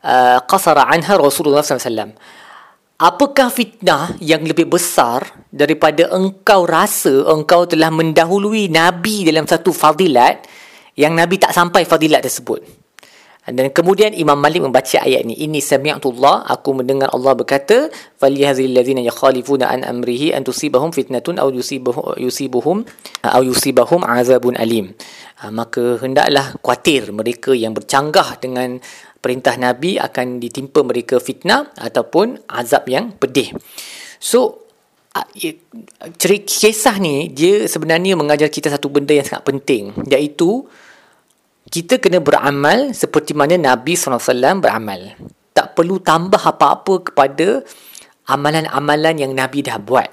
uh, 0.00 0.40
qasara 0.48 0.88
anha 0.88 1.20
Rasulullah 1.20 1.60
SAW 1.60 2.16
Apakah 3.02 3.50
fitnah 3.50 4.14
yang 4.22 4.46
lebih 4.46 4.70
besar 4.70 5.26
daripada 5.50 6.06
engkau 6.14 6.62
rasa 6.62 7.26
engkau 7.34 7.66
telah 7.66 7.90
mendahului 7.90 8.70
Nabi 8.70 9.26
dalam 9.26 9.42
satu 9.42 9.74
fadilat 9.74 10.46
yang 10.94 11.18
Nabi 11.18 11.34
tak 11.34 11.50
sampai 11.50 11.82
fadilat 11.82 12.22
tersebut? 12.22 12.62
Dan 13.42 13.74
kemudian 13.74 14.14
Imam 14.14 14.38
Malik 14.38 14.62
membaca 14.62 15.02
ayat 15.02 15.26
ini. 15.26 15.34
Ini 15.34 15.58
sami'atullah, 15.58 16.46
aku 16.46 16.78
mendengar 16.78 17.10
Allah 17.10 17.34
berkata, 17.34 17.90
فَلِيَهَذِي 18.22 18.70
الَّذِينَ 18.70 19.02
يَخَالِفُونَ 19.10 19.66
عَنْ 19.66 19.82
أَمْرِهِ 19.82 20.38
أَنْ 20.38 20.46
تُصِيبَهُمْ 20.46 20.94
فِتْنَةٌ 20.94 21.26
أَوْ 21.26 21.50
يُصِيبَهُمْ 21.58 22.76
أَوْ 23.26 23.42
يُصِيبَهُمْ 23.42 24.00
عَذَابٌ 24.06 24.44
أَلِيمٌ 24.46 24.86
Maka 25.50 25.98
hendaklah 25.98 26.54
kuatir 26.62 27.10
mereka 27.10 27.50
yang 27.50 27.74
bercanggah 27.74 28.38
dengan 28.38 28.78
perintah 29.22 29.54
Nabi 29.54 30.02
akan 30.02 30.42
ditimpa 30.42 30.82
mereka 30.82 31.22
fitnah 31.22 31.70
ataupun 31.78 32.42
azab 32.50 32.90
yang 32.90 33.14
pedih. 33.14 33.54
So 34.18 34.66
cerita 36.16 36.48
kisah 36.48 36.96
ni 36.98 37.28
dia 37.30 37.68
sebenarnya 37.68 38.16
mengajar 38.16 38.48
kita 38.48 38.72
satu 38.72 38.88
benda 38.88 39.12
yang 39.12 39.28
sangat 39.28 39.44
penting 39.44 39.92
iaitu 40.08 40.64
kita 41.68 42.00
kena 42.00 42.20
beramal 42.20 42.92
seperti 42.92 43.32
mana 43.32 43.56
Nabi 43.56 43.96
SAW 43.96 44.60
beramal. 44.60 45.16
Tak 45.52 45.76
perlu 45.76 46.00
tambah 46.00 46.40
apa-apa 46.40 47.12
kepada 47.12 47.62
amalan-amalan 48.28 49.14
yang 49.20 49.32
Nabi 49.32 49.64
dah 49.64 49.76
buat. 49.76 50.08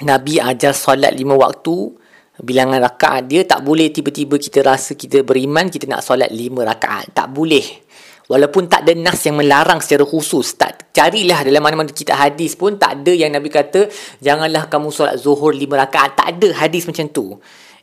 Nabi 0.00 0.40
ajar 0.40 0.72
solat 0.72 1.12
lima 1.12 1.36
waktu, 1.36 1.92
bilangan 2.40 2.80
rakaat 2.80 3.28
dia 3.28 3.44
tak 3.44 3.60
boleh 3.60 3.92
tiba-tiba 3.92 4.40
kita 4.40 4.64
rasa 4.64 4.96
kita 4.96 5.20
beriman, 5.20 5.68
kita 5.68 5.84
nak 5.88 6.00
solat 6.04 6.32
lima 6.32 6.64
rakaat. 6.64 7.12
Tak 7.12 7.28
boleh. 7.32 7.89
Walaupun 8.30 8.70
tak 8.70 8.86
ada 8.86 8.94
nas 8.94 9.18
yang 9.26 9.42
melarang 9.42 9.82
secara 9.82 10.06
khusus. 10.06 10.54
Tak 10.54 10.94
carilah 10.94 11.42
dalam 11.42 11.58
mana-mana 11.58 11.90
kita 11.90 12.14
hadis 12.14 12.54
pun 12.54 12.78
tak 12.78 13.02
ada 13.02 13.10
yang 13.10 13.34
Nabi 13.34 13.50
kata 13.50 13.90
janganlah 14.22 14.70
kamu 14.70 14.94
solat 14.94 15.18
zuhur 15.18 15.50
lima 15.50 15.82
rakaat. 15.82 16.14
Tak 16.14 16.38
ada 16.38 16.62
hadis 16.62 16.86
macam 16.86 17.10
tu. 17.10 17.34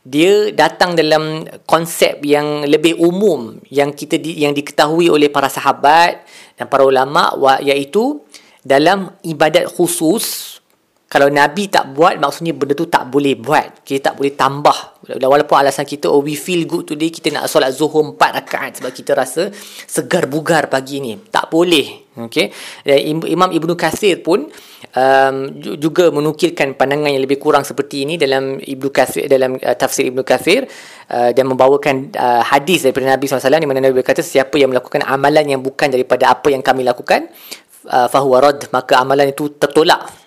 Dia 0.07 0.55
datang 0.55 0.95
dalam 0.95 1.43
konsep 1.67 2.23
yang 2.23 2.63
lebih 2.63 2.95
umum 2.95 3.59
yang 3.67 3.91
kita 3.91 4.15
di, 4.15 4.39
yang 4.39 4.55
diketahui 4.55 5.11
oleh 5.11 5.27
para 5.27 5.51
sahabat 5.51 6.23
dan 6.55 6.71
para 6.71 6.87
ulama 6.87 7.35
iaitu 7.59 8.23
dalam 8.63 9.19
ibadat 9.27 9.67
khusus 9.67 10.56
kalau 11.07 11.31
Nabi 11.31 11.71
tak 11.71 11.95
buat 11.95 12.19
maksudnya 12.19 12.51
benda 12.51 12.75
tu 12.75 12.83
tak 12.91 13.07
boleh 13.07 13.39
buat. 13.39 13.79
Kita 13.87 14.11
tak 14.11 14.13
boleh 14.19 14.35
tambah. 14.35 15.07
Walaupun 15.07 15.55
alasan 15.55 15.87
kita 15.87 16.11
oh 16.11 16.19
we 16.19 16.35
feel 16.35 16.67
good 16.67 16.83
today 16.83 17.07
kita 17.07 17.31
nak 17.31 17.47
solat 17.47 17.71
zuhur 17.71 18.03
empat 18.03 18.43
rakaat 18.43 18.83
sebab 18.83 18.91
kita 18.91 19.15
rasa 19.15 19.47
segar 19.87 20.27
bugar 20.27 20.67
pagi 20.67 20.99
ni. 20.99 21.15
Tak 21.15 21.47
boleh. 21.47 22.11
Okey? 22.27 22.51
Imam 23.31 23.55
Ibnu 23.55 23.79
Katsir 23.79 24.19
pun 24.19 24.51
um, 24.91 25.35
juga 25.79 26.11
menukilkan 26.11 26.75
pandangan 26.75 27.07
yang 27.07 27.23
lebih 27.23 27.39
kurang 27.39 27.63
seperti 27.63 28.03
ini 28.03 28.19
dalam 28.19 28.59
Ibnu 28.59 28.91
Katsir 28.91 29.31
dalam 29.31 29.55
uh, 29.63 29.75
tafsir 29.79 30.11
Ibnu 30.11 30.27
Katsir. 30.27 30.67
Uh, 31.07 31.31
dan 31.31 31.47
membawakan 31.47 32.11
uh, 32.19 32.43
hadis 32.43 32.83
daripada 32.83 33.15
Nabi 33.15 33.31
SAW 33.31 33.63
di 33.63 33.63
mana 33.63 33.79
Nabi 33.79 34.03
berkata 34.03 34.19
siapa 34.19 34.59
yang 34.59 34.75
melakukan 34.75 35.07
amalan 35.07 35.55
yang 35.55 35.63
bukan 35.63 35.87
daripada 35.87 36.35
apa 36.35 36.51
yang 36.51 36.59
kami 36.59 36.83
lakukan 36.83 37.31
uh, 37.87 38.11
fahuwa 38.11 38.43
rad 38.43 38.67
maka 38.75 38.99
amalan 38.99 39.31
itu 39.31 39.55
tertolak 39.55 40.26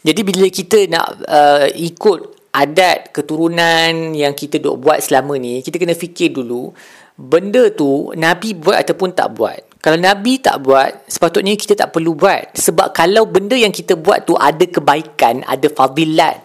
jadi 0.00 0.20
bila 0.24 0.46
kita 0.48 0.88
nak 0.88 1.06
uh, 1.28 1.66
ikut 1.76 2.50
adat 2.50 3.14
keturunan 3.14 4.16
yang 4.16 4.34
kita 4.34 4.58
duk 4.58 4.80
buat 4.80 4.98
selama 5.04 5.38
ni, 5.38 5.60
kita 5.60 5.76
kena 5.78 5.94
fikir 5.94 6.34
dulu 6.34 6.72
benda 7.20 7.68
tu 7.68 8.16
Nabi 8.16 8.56
buat 8.56 8.80
ataupun 8.80 9.12
tak 9.12 9.36
buat. 9.36 9.60
Kalau 9.80 9.96
Nabi 9.96 10.40
tak 10.40 10.60
buat, 10.60 11.08
sepatutnya 11.08 11.56
kita 11.56 11.72
tak 11.72 11.92
perlu 11.92 12.12
buat. 12.12 12.52
Sebab 12.52 12.92
kalau 12.92 13.24
benda 13.24 13.56
yang 13.56 13.72
kita 13.72 13.96
buat 13.96 14.28
tu 14.28 14.36
ada 14.36 14.60
kebaikan, 14.60 15.40
ada 15.48 15.68
fadilat 15.72 16.36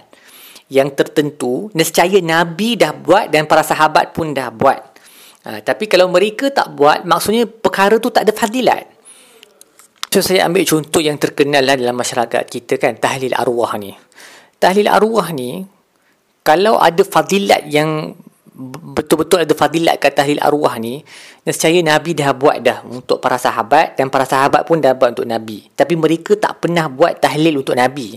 yang 0.72 0.92
tertentu, 0.96 1.68
nescaya 1.76 2.24
Nabi 2.24 2.80
dah 2.80 2.96
buat 2.96 3.32
dan 3.32 3.44
para 3.44 3.64
sahabat 3.64 4.16
pun 4.16 4.32
dah 4.32 4.52
buat. 4.56 4.80
Ha, 5.46 5.60
tapi 5.62 5.86
kalau 5.86 6.08
mereka 6.10 6.48
tak 6.48 6.74
buat, 6.74 7.04
maksudnya 7.04 7.44
perkara 7.46 8.00
tu 8.00 8.08
tak 8.08 8.24
ada 8.24 8.34
fadilat. 8.34 8.95
So 10.16 10.24
saya 10.24 10.48
ambil 10.48 10.64
contoh 10.64 11.04
yang 11.04 11.20
terkenal 11.20 11.60
lah 11.60 11.76
dalam 11.76 12.00
masyarakat 12.00 12.48
kita 12.48 12.80
kan 12.80 12.96
tahlil 12.96 13.36
arwah 13.36 13.76
ni. 13.76 13.92
Tahlil 14.64 14.88
arwah 14.88 15.28
ni 15.36 15.68
kalau 16.40 16.80
ada 16.80 17.04
fadilat 17.04 17.68
yang 17.68 18.16
betul-betul 18.96 19.44
ada 19.44 19.52
fadilat 19.52 20.00
kat 20.00 20.16
tahlil 20.16 20.40
arwah 20.40 20.80
ni 20.80 21.04
nescaya 21.44 21.84
Nabi 21.84 22.16
dah 22.16 22.32
buat 22.32 22.64
dah 22.64 22.88
untuk 22.88 23.20
para 23.20 23.36
sahabat 23.36 24.00
dan 24.00 24.08
para 24.08 24.24
sahabat 24.24 24.64
pun 24.64 24.80
dah 24.80 24.96
buat 24.96 25.20
untuk 25.20 25.28
Nabi. 25.28 25.68
Tapi 25.76 26.00
mereka 26.00 26.40
tak 26.40 26.64
pernah 26.64 26.88
buat 26.88 27.20
tahlil 27.20 27.60
untuk 27.60 27.76
Nabi. 27.76 28.16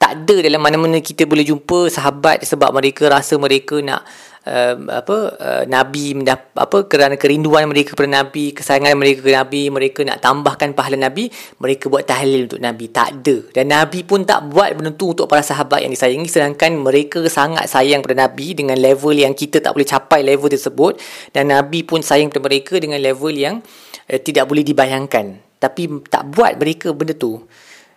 Tak 0.00 0.24
ada 0.24 0.36
dalam 0.40 0.64
mana-mana 0.64 1.04
kita 1.04 1.28
boleh 1.28 1.44
jumpa 1.44 1.92
sahabat 1.92 2.48
sebab 2.48 2.72
mereka 2.72 3.12
rasa 3.12 3.36
mereka 3.36 3.76
nak 3.84 4.08
uh, 4.46 4.74
apa 4.88 5.16
uh, 5.36 5.62
nabi 5.68 6.16
mendap, 6.16 6.54
apa 6.56 6.86
kerana 6.88 7.16
kerinduan 7.20 7.68
mereka 7.68 7.92
kepada 7.92 8.22
nabi 8.22 8.56
kesayangan 8.56 8.96
mereka 8.96 9.24
kepada 9.24 9.36
nabi 9.44 9.62
mereka 9.68 10.00
nak 10.06 10.18
tambahkan 10.22 10.72
pahala 10.72 10.96
nabi 10.96 11.28
mereka 11.60 11.92
buat 11.92 12.06
tahlil 12.06 12.48
untuk 12.48 12.60
nabi. 12.62 12.88
Tak 12.88 13.08
ada. 13.20 13.36
Dan 13.52 13.72
nabi 13.72 14.00
pun 14.06 14.24
tak 14.24 14.48
buat 14.48 14.72
benda 14.76 14.94
tu 14.94 15.12
untuk 15.12 15.26
para 15.28 15.44
sahabat 15.44 15.84
yang 15.84 15.92
disayangi 15.92 16.28
sedangkan 16.30 16.78
mereka 16.80 17.20
sangat 17.28 17.68
sayang 17.68 18.00
pada 18.00 18.28
nabi 18.28 18.56
dengan 18.56 18.78
level 18.80 19.12
yang 19.12 19.36
kita 19.36 19.60
tak 19.60 19.76
boleh 19.76 19.88
capai 19.88 20.20
level 20.24 20.48
tersebut. 20.48 20.96
Dan 21.34 21.52
nabi 21.52 21.84
pun 21.84 22.00
sayang 22.00 22.32
pada 22.32 22.46
mereka 22.46 22.80
dengan 22.80 23.00
level 23.02 23.34
yang 23.34 23.60
uh, 24.08 24.18
tidak 24.20 24.48
boleh 24.48 24.64
dibayangkan. 24.64 25.40
Tapi 25.60 26.08
tak 26.08 26.24
buat 26.32 26.56
mereka 26.56 26.96
benda 26.96 27.12
tu. 27.12 27.44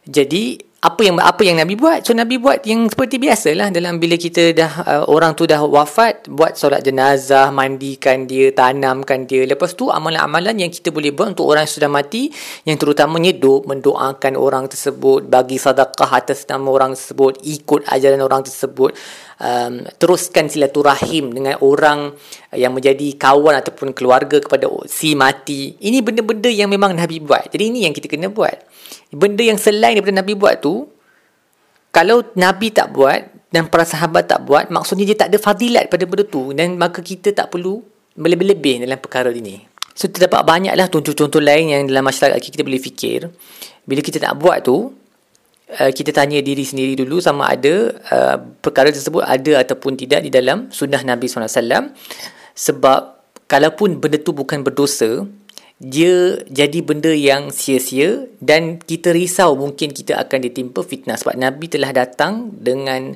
Jadi 0.03 0.72
apa 0.83 0.99
yang 0.99 1.15
apa 1.15 1.39
yang 1.47 1.63
Nabi 1.63 1.79
buat? 1.79 2.03
So 2.03 2.11
Nabi 2.11 2.35
buat 2.35 2.67
yang 2.67 2.91
seperti 2.91 3.15
biasalah. 3.15 3.71
Dalam 3.71 4.03
bila 4.03 4.19
kita 4.19 4.51
dah 4.51 4.71
uh, 4.83 5.03
orang 5.07 5.31
tu 5.31 5.47
dah 5.47 5.63
wafat 5.63 6.27
buat 6.27 6.59
solat 6.59 6.83
jenazah 6.83 7.55
mandikan 7.55 8.27
dia 8.27 8.51
tanamkan 8.51 9.23
dia. 9.23 9.47
Lepas 9.47 9.79
tu 9.79 9.87
amalan-amalan 9.87 10.59
yang 10.59 10.67
kita 10.67 10.91
boleh 10.91 11.15
buat 11.15 11.39
untuk 11.39 11.47
orang 11.47 11.63
yang 11.63 11.75
sudah 11.79 11.87
mati 11.87 12.27
yang 12.67 12.75
terutamanya 12.75 13.31
do 13.31 13.63
mendoakan 13.63 14.35
orang 14.35 14.67
tersebut 14.67 15.31
bagi 15.31 15.55
sedekah 15.55 16.19
atas 16.19 16.43
nama 16.51 16.67
orang 16.67 16.99
tersebut 16.99 17.39
ikut 17.47 17.87
ajaran 17.87 18.19
orang 18.19 18.43
tersebut. 18.43 18.91
Um, 19.43 19.87
teruskan 19.99 20.51
silaturahim 20.51 21.31
dengan 21.31 21.59
orang 21.63 22.11
yang 22.51 22.75
menjadi 22.75 23.15
kawan 23.15 23.55
ataupun 23.59 23.95
keluarga 23.95 24.39
kepada 24.43 24.67
si 24.91 25.15
mati. 25.15 25.79
Ini 25.79 26.03
benda-benda 26.03 26.51
yang 26.51 26.67
memang 26.67 26.91
Nabi 26.91 27.23
buat. 27.23 27.55
Jadi 27.55 27.71
ini 27.71 27.87
yang 27.87 27.95
kita 27.95 28.11
kena 28.11 28.27
buat 28.27 28.72
benda 29.13 29.45
yang 29.45 29.61
selain 29.61 29.95
daripada 29.95 30.19
Nabi 30.19 30.33
buat 30.33 30.59
tu 30.59 30.89
kalau 31.93 32.25
Nabi 32.33 32.73
tak 32.73 32.89
buat 32.89 33.21
dan 33.53 33.69
para 33.69 33.85
sahabat 33.85 34.25
tak 34.25 34.41
buat 34.41 34.73
maksudnya 34.73 35.05
dia 35.05 35.17
tak 35.17 35.29
ada 35.29 35.37
fadilat 35.37 35.85
pada 35.87 36.09
benda 36.09 36.25
tu 36.25 36.51
dan 36.57 36.73
maka 36.73 37.05
kita 37.05 37.29
tak 37.31 37.53
perlu 37.53 37.85
melebih-lebih 38.17 38.85
dalam 38.85 38.97
perkara 38.97 39.29
ini. 39.29 39.61
So 39.93 40.09
terdapat 40.09 40.41
banyaklah 40.41 40.89
contoh-contoh 40.89 41.37
lain 41.37 41.69
yang 41.69 41.81
dalam 41.85 42.01
masyarakat 42.09 42.41
kita 42.41 42.65
boleh 42.65 42.81
fikir. 42.81 43.29
Bila 43.85 44.01
kita 44.01 44.17
tak 44.17 44.33
buat 44.41 44.65
tu 44.65 44.89
uh, 45.69 45.91
kita 45.93 46.09
tanya 46.09 46.41
diri 46.41 46.65
sendiri 46.65 46.97
dulu 46.97 47.21
sama 47.21 47.53
ada 47.53 47.93
uh, 48.09 48.37
perkara 48.61 48.89
tersebut 48.89 49.21
ada 49.21 49.61
ataupun 49.61 49.97
tidak 49.97 50.25
di 50.25 50.33
dalam 50.33 50.73
sunnah 50.73 51.01
Nabi 51.05 51.29
SAW 51.29 51.93
sebab 52.53 52.99
kalaupun 53.45 54.01
benda 54.01 54.17
tu 54.17 54.33
bukan 54.33 54.65
berdosa 54.65 55.25
dia 55.83 56.39
jadi 56.47 56.79
benda 56.79 57.11
yang 57.11 57.51
sia-sia 57.51 58.31
dan 58.39 58.79
kita 58.79 59.11
risau 59.11 59.59
mungkin 59.59 59.91
kita 59.91 60.15
akan 60.15 60.39
ditimpa 60.47 60.79
fitnah. 60.79 61.19
Sebab 61.19 61.35
Nabi 61.35 61.67
telah 61.67 61.91
datang 61.91 62.55
dengan 62.55 63.11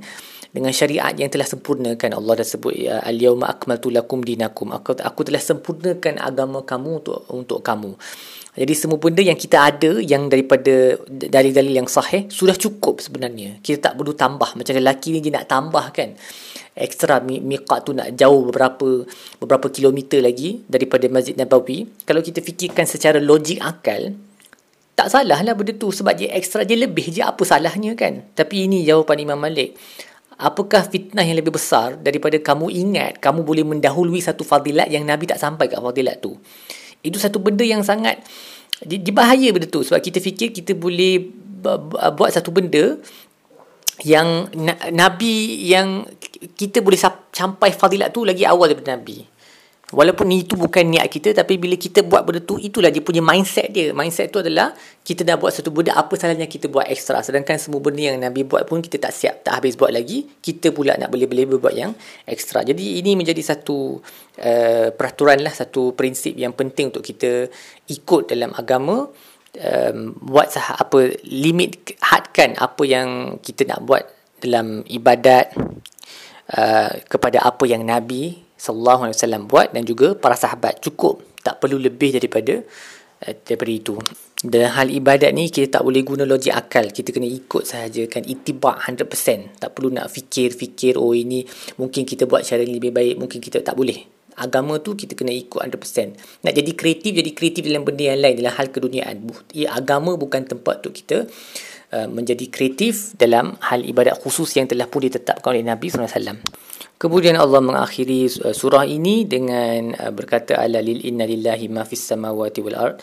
dengan 0.52 0.76
syariat 0.76 1.16
yang 1.16 1.32
telah 1.32 1.48
sempurnakan. 1.48 2.20
Allah 2.20 2.44
dah 2.44 2.48
sebut 2.48 2.76
ya 2.76 3.00
al-yauma 3.08 3.48
akmaltu 3.48 3.88
lakum 3.88 4.20
dinakum. 4.20 4.76
Aku 4.76 5.00
aku 5.00 5.22
telah 5.24 5.40
sempurnakan 5.40 6.20
agama 6.20 6.68
kamu 6.68 6.90
untuk 7.00 7.24
untuk 7.32 7.60
kamu. 7.64 7.96
Jadi 8.58 8.74
semua 8.74 9.00
benda 9.00 9.22
yang 9.22 9.38
kita 9.40 9.64
ada 9.64 10.02
yang 10.04 10.28
daripada 10.28 10.98
dalil-dalil 11.08 11.72
yang 11.72 11.88
sahih 11.88 12.28
sudah 12.28 12.58
cukup 12.58 13.00
sebenarnya. 13.00 13.64
Kita 13.64 13.92
tak 13.92 13.94
perlu 13.96 14.12
tambah. 14.12 14.60
Macam 14.60 14.74
lelaki 14.76 15.16
ni 15.16 15.20
dia 15.24 15.40
nak 15.40 15.48
tambah 15.48 15.86
kan 15.96 16.20
ekstra 16.80 17.20
miqat 17.22 17.86
tu 17.86 17.92
nak 17.98 18.14
jauh 18.14 18.48
beberapa 18.48 19.04
beberapa 19.42 19.68
kilometer 19.70 20.22
lagi 20.22 20.62
daripada 20.70 21.10
Masjid 21.12 21.34
Nabawi. 21.34 21.90
Kalau 22.06 22.22
kita 22.22 22.40
fikirkan 22.40 22.86
secara 22.86 23.18
logik 23.18 23.60
akal 23.62 24.16
tak 24.98 25.14
salah 25.14 25.38
lah 25.46 25.54
benda 25.54 25.78
tu 25.78 25.94
sebab 25.94 26.18
dia 26.18 26.34
ekstra 26.34 26.66
dia 26.66 26.74
lebih 26.74 27.14
je 27.14 27.22
apa 27.22 27.46
salahnya 27.46 27.94
kan. 27.94 28.26
Tapi 28.34 28.66
ini 28.66 28.82
jawapan 28.82 29.30
Imam 29.30 29.38
Malik. 29.38 29.78
Apakah 30.42 30.90
fitnah 30.90 31.22
yang 31.22 31.38
lebih 31.38 31.54
besar 31.54 32.02
daripada 32.02 32.38
kamu 32.42 32.70
ingat 32.74 33.22
kamu 33.22 33.46
boleh 33.46 33.62
mendahului 33.62 34.22
satu 34.22 34.42
fadilat 34.42 34.90
yang 34.90 35.06
Nabi 35.06 35.30
tak 35.30 35.38
sampai 35.38 35.70
kat 35.70 35.78
fadilat 35.78 36.18
tu. 36.18 36.34
Itu 37.06 37.22
satu 37.22 37.38
benda 37.38 37.62
yang 37.62 37.86
sangat 37.86 38.26
dibahaya 38.82 39.54
benda 39.54 39.70
tu. 39.70 39.86
Sebab 39.86 40.02
kita 40.02 40.18
fikir 40.18 40.50
kita 40.50 40.74
boleh 40.74 41.30
buat 42.18 42.30
satu 42.34 42.50
benda 42.50 42.98
yang 44.06 44.54
Nabi 44.94 45.66
yang 45.66 46.06
kita 46.54 46.86
boleh 46.86 47.00
sampai 47.34 47.74
fadilat 47.74 48.14
tu 48.14 48.22
lagi 48.22 48.46
awal 48.46 48.70
daripada 48.70 48.94
Nabi. 48.94 49.38
Walaupun 49.88 50.28
itu 50.36 50.60
bukan 50.60 50.84
niat 50.84 51.08
kita 51.08 51.32
tapi 51.32 51.56
bila 51.56 51.80
kita 51.80 52.04
buat 52.04 52.28
benda 52.28 52.44
tu 52.44 52.60
itulah 52.60 52.92
dia 52.92 53.00
punya 53.00 53.24
mindset 53.24 53.72
dia. 53.72 53.96
Mindset 53.96 54.36
tu 54.36 54.44
adalah 54.44 54.76
kita 55.00 55.24
dah 55.24 55.40
buat 55.40 55.56
satu 55.56 55.72
benda 55.72 55.96
apa 55.96 56.12
salahnya 56.20 56.44
kita 56.44 56.68
buat 56.68 56.92
ekstra 56.92 57.24
sedangkan 57.24 57.56
semua 57.56 57.80
benda 57.80 58.04
yang 58.04 58.20
Nabi 58.20 58.44
buat 58.44 58.68
pun 58.68 58.84
kita 58.84 59.00
tak 59.00 59.16
siap 59.16 59.48
tak 59.48 59.64
habis 59.64 59.80
buat 59.80 59.96
lagi 59.96 60.28
kita 60.44 60.76
pula 60.76 61.00
nak 61.00 61.08
boleh-boleh 61.08 61.48
buat 61.56 61.72
yang 61.72 61.96
ekstra. 62.28 62.68
Jadi 62.68 63.00
ini 63.00 63.16
menjadi 63.16 63.40
satu 63.40 64.04
uh, 64.44 64.92
peraturan 64.92 65.40
lah 65.40 65.56
satu 65.56 65.96
prinsip 65.96 66.36
yang 66.36 66.52
penting 66.52 66.92
untuk 66.92 67.08
kita 67.08 67.48
ikut 67.88 68.28
dalam 68.28 68.52
agama 68.60 69.08
um, 69.62 70.14
buat 70.22 70.54
sah 70.54 70.78
apa 70.78 71.18
limit 71.26 71.98
hadkan 72.02 72.54
apa 72.58 72.84
yang 72.86 73.42
kita 73.42 73.66
nak 73.66 73.84
buat 73.84 74.04
dalam 74.38 74.86
ibadat 74.86 75.54
uh, 76.54 76.92
kepada 77.10 77.42
apa 77.42 77.64
yang 77.66 77.82
Nabi 77.84 78.38
sallallahu 78.58 79.10
alaihi 79.10 79.18
wasallam 79.18 79.44
buat 79.50 79.74
dan 79.74 79.84
juga 79.86 80.14
para 80.18 80.38
sahabat. 80.38 80.82
Cukup 80.82 81.26
tak 81.42 81.62
perlu 81.62 81.82
lebih 81.82 82.14
daripada 82.14 82.62
uh, 83.26 83.34
daripada 83.46 83.72
itu. 83.74 83.96
Dalam 84.38 84.70
hal 84.70 84.94
ibadat 84.94 85.34
ni 85.34 85.50
kita 85.50 85.82
tak 85.82 85.84
boleh 85.86 86.06
guna 86.06 86.22
logik 86.22 86.54
akal. 86.54 86.94
Kita 86.94 87.10
kena 87.10 87.26
ikut 87.26 87.66
sahaja 87.66 88.06
kan 88.06 88.22
itibak 88.22 88.86
100% 88.86 89.58
tak 89.58 89.74
perlu 89.74 89.90
nak 89.90 90.14
fikir-fikir 90.14 90.94
oh 91.02 91.18
ini 91.18 91.42
mungkin 91.82 92.06
kita 92.06 92.30
buat 92.30 92.46
cara 92.46 92.62
yang 92.62 92.78
lebih 92.78 92.94
baik 92.94 93.16
mungkin 93.18 93.42
kita 93.42 93.66
tak 93.66 93.74
boleh 93.74 94.17
agama 94.38 94.78
tu 94.78 94.94
kita 94.94 95.18
kena 95.18 95.34
ikut 95.34 95.58
100% 95.58 96.46
nak 96.46 96.54
jadi 96.54 96.72
kreatif 96.78 97.12
jadi 97.18 97.32
kreatif 97.34 97.66
dalam 97.66 97.82
benda 97.82 98.14
yang 98.14 98.22
lain 98.22 98.36
dalam 98.38 98.54
hal 98.54 98.68
keduniaan. 98.70 99.16
Ia 99.58 99.74
agama 99.74 100.14
bukan 100.14 100.46
tempat 100.46 100.86
untuk 100.86 100.94
kita 100.94 101.26
uh, 101.94 102.08
menjadi 102.08 102.46
kreatif 102.48 103.18
dalam 103.18 103.58
hal 103.66 103.82
ibadat 103.82 104.22
khusus 104.22 104.54
yang 104.56 104.70
telah 104.70 104.86
pun 104.86 105.04
ditetapkan 105.04 105.58
oleh 105.58 105.66
Nabi 105.66 105.90
SAW 105.90 106.40
Kemudian 106.98 107.38
Allah 107.38 107.62
mengakhiri 107.62 108.26
uh, 108.42 108.54
surah 108.58 108.86
ini 108.86 109.26
dengan 109.30 109.94
uh, 109.94 110.10
berkata 110.10 110.58
ala 110.58 110.82
lil 110.82 111.06
inna 111.06 111.30
lillahi 111.30 111.70
ma 111.70 111.86
fis 111.86 112.02
samawati 112.06 112.60
wal 112.66 112.78
ard. 112.78 112.98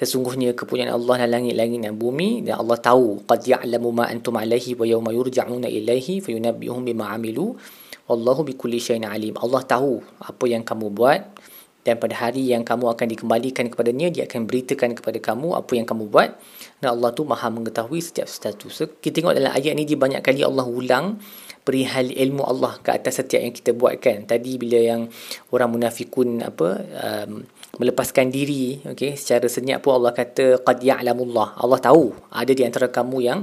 Sesungguhnya 0.00 0.56
kepunyaan 0.56 0.96
Allah 0.96 1.24
dalam 1.24 1.40
langit-langit 1.40 1.84
dan 1.84 1.92
bumi 2.00 2.40
dan 2.40 2.56
Allah 2.56 2.80
tahu 2.80 3.20
qad 3.28 3.44
ya'lamu 3.44 3.92
ma 3.92 4.08
antum 4.08 4.32
alaihi 4.32 4.72
wa 4.72 4.88
yawma 4.88 5.12
yurja'una 5.12 5.68
ilaihi 5.68 6.24
fayunabbihum 6.24 6.88
bima 6.88 7.12
amilu 7.12 7.52
wallahu 8.10 8.42
bikulli 8.42 8.82
syai'in 8.82 9.06
alim. 9.06 9.38
Allah 9.38 9.62
tahu 9.62 10.02
apa 10.18 10.44
yang 10.50 10.66
kamu 10.66 10.90
buat 10.90 11.22
dan 11.80 11.96
pada 11.96 12.12
hari 12.28 12.52
yang 12.52 12.60
kamu 12.60 12.92
akan 12.92 13.06
dikembalikan 13.08 13.72
kepadanya 13.72 14.12
dia 14.12 14.28
akan 14.28 14.44
beritakan 14.44 14.92
kepada 14.92 15.16
kamu 15.16 15.56
apa 15.56 15.72
yang 15.72 15.88
kamu 15.88 16.12
buat 16.12 16.36
dan 16.84 16.92
Allah 16.92 17.08
tu 17.16 17.24
maha 17.24 17.48
mengetahui 17.48 18.04
setiap 18.04 18.28
status. 18.28 18.72
So, 18.74 18.84
kita 19.00 19.22
tengok 19.22 19.38
dalam 19.38 19.52
ayat 19.54 19.72
ni 19.72 19.88
dia 19.88 19.96
banyak 19.96 20.20
kali 20.20 20.44
Allah 20.44 20.68
ulang 20.68 21.16
perihal 21.64 22.12
ilmu 22.12 22.44
Allah 22.44 22.76
ke 22.84 22.92
atas 22.92 23.20
setiap 23.20 23.40
yang 23.40 23.54
kita 23.54 23.72
buat 23.72 24.00
kan 24.00 24.24
tadi 24.28 24.56
bila 24.56 24.80
yang 24.80 25.08
orang 25.52 25.70
munafikun 25.72 26.40
apa 26.40 26.68
um, 27.04 27.44
melepaskan 27.80 28.32
diri 28.32 28.80
okey 28.96 29.16
secara 29.16 29.46
senyap 29.48 29.84
pun 29.84 30.00
Allah 30.00 30.12
kata 30.16 30.64
qad 30.64 30.80
ya'lamullah 30.80 31.60
Allah 31.60 31.80
tahu 31.80 32.16
ada 32.32 32.52
di 32.52 32.64
antara 32.64 32.88
kamu 32.88 33.16
yang 33.20 33.40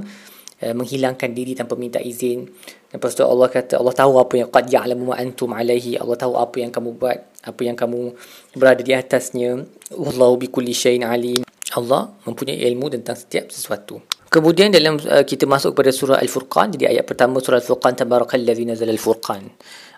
uh, 0.62 0.74
menghilangkan 0.74 1.30
diri 1.34 1.54
tanpa 1.58 1.74
minta 1.74 1.98
izin. 2.02 2.48
Lepas 2.88 3.14
tu 3.14 3.22
Allah 3.26 3.48
kata 3.52 3.76
Allah 3.76 3.94
tahu 3.94 4.16
apa 4.16 4.34
yang 4.40 4.48
qad 4.48 4.64
ya'lamu 4.68 5.12
ma 5.12 5.20
antum 5.20 5.52
alaihi 5.52 6.00
Allah 6.00 6.16
tahu 6.16 6.40
apa 6.40 6.56
yang 6.62 6.72
kamu 6.72 6.96
buat 6.96 7.18
apa 7.44 7.60
yang 7.62 7.76
kamu 7.76 8.16
berada 8.56 8.80
di 8.80 8.92
atasnya. 8.96 9.62
Wallahu 9.92 10.40
bikulli 10.40 10.72
syai'in 10.72 11.04
alim. 11.04 11.44
Allah 11.76 12.08
mempunyai 12.24 12.64
ilmu 12.64 12.88
tentang 12.88 13.14
setiap 13.14 13.52
sesuatu. 13.52 14.00
Kemudian 14.28 14.68
dalam 14.68 15.00
uh, 15.00 15.24
kita 15.24 15.48
masuk 15.48 15.72
pada 15.72 15.88
surah 15.88 16.20
Al-Furqan, 16.20 16.76
jadi 16.76 16.92
ayat 16.96 17.08
pertama 17.08 17.40
surah 17.40 17.64
Al-Furqan 17.64 17.96
tabarakalladzi 17.96 18.64
nazala 18.68 18.92
Al-Furqan. 18.92 19.48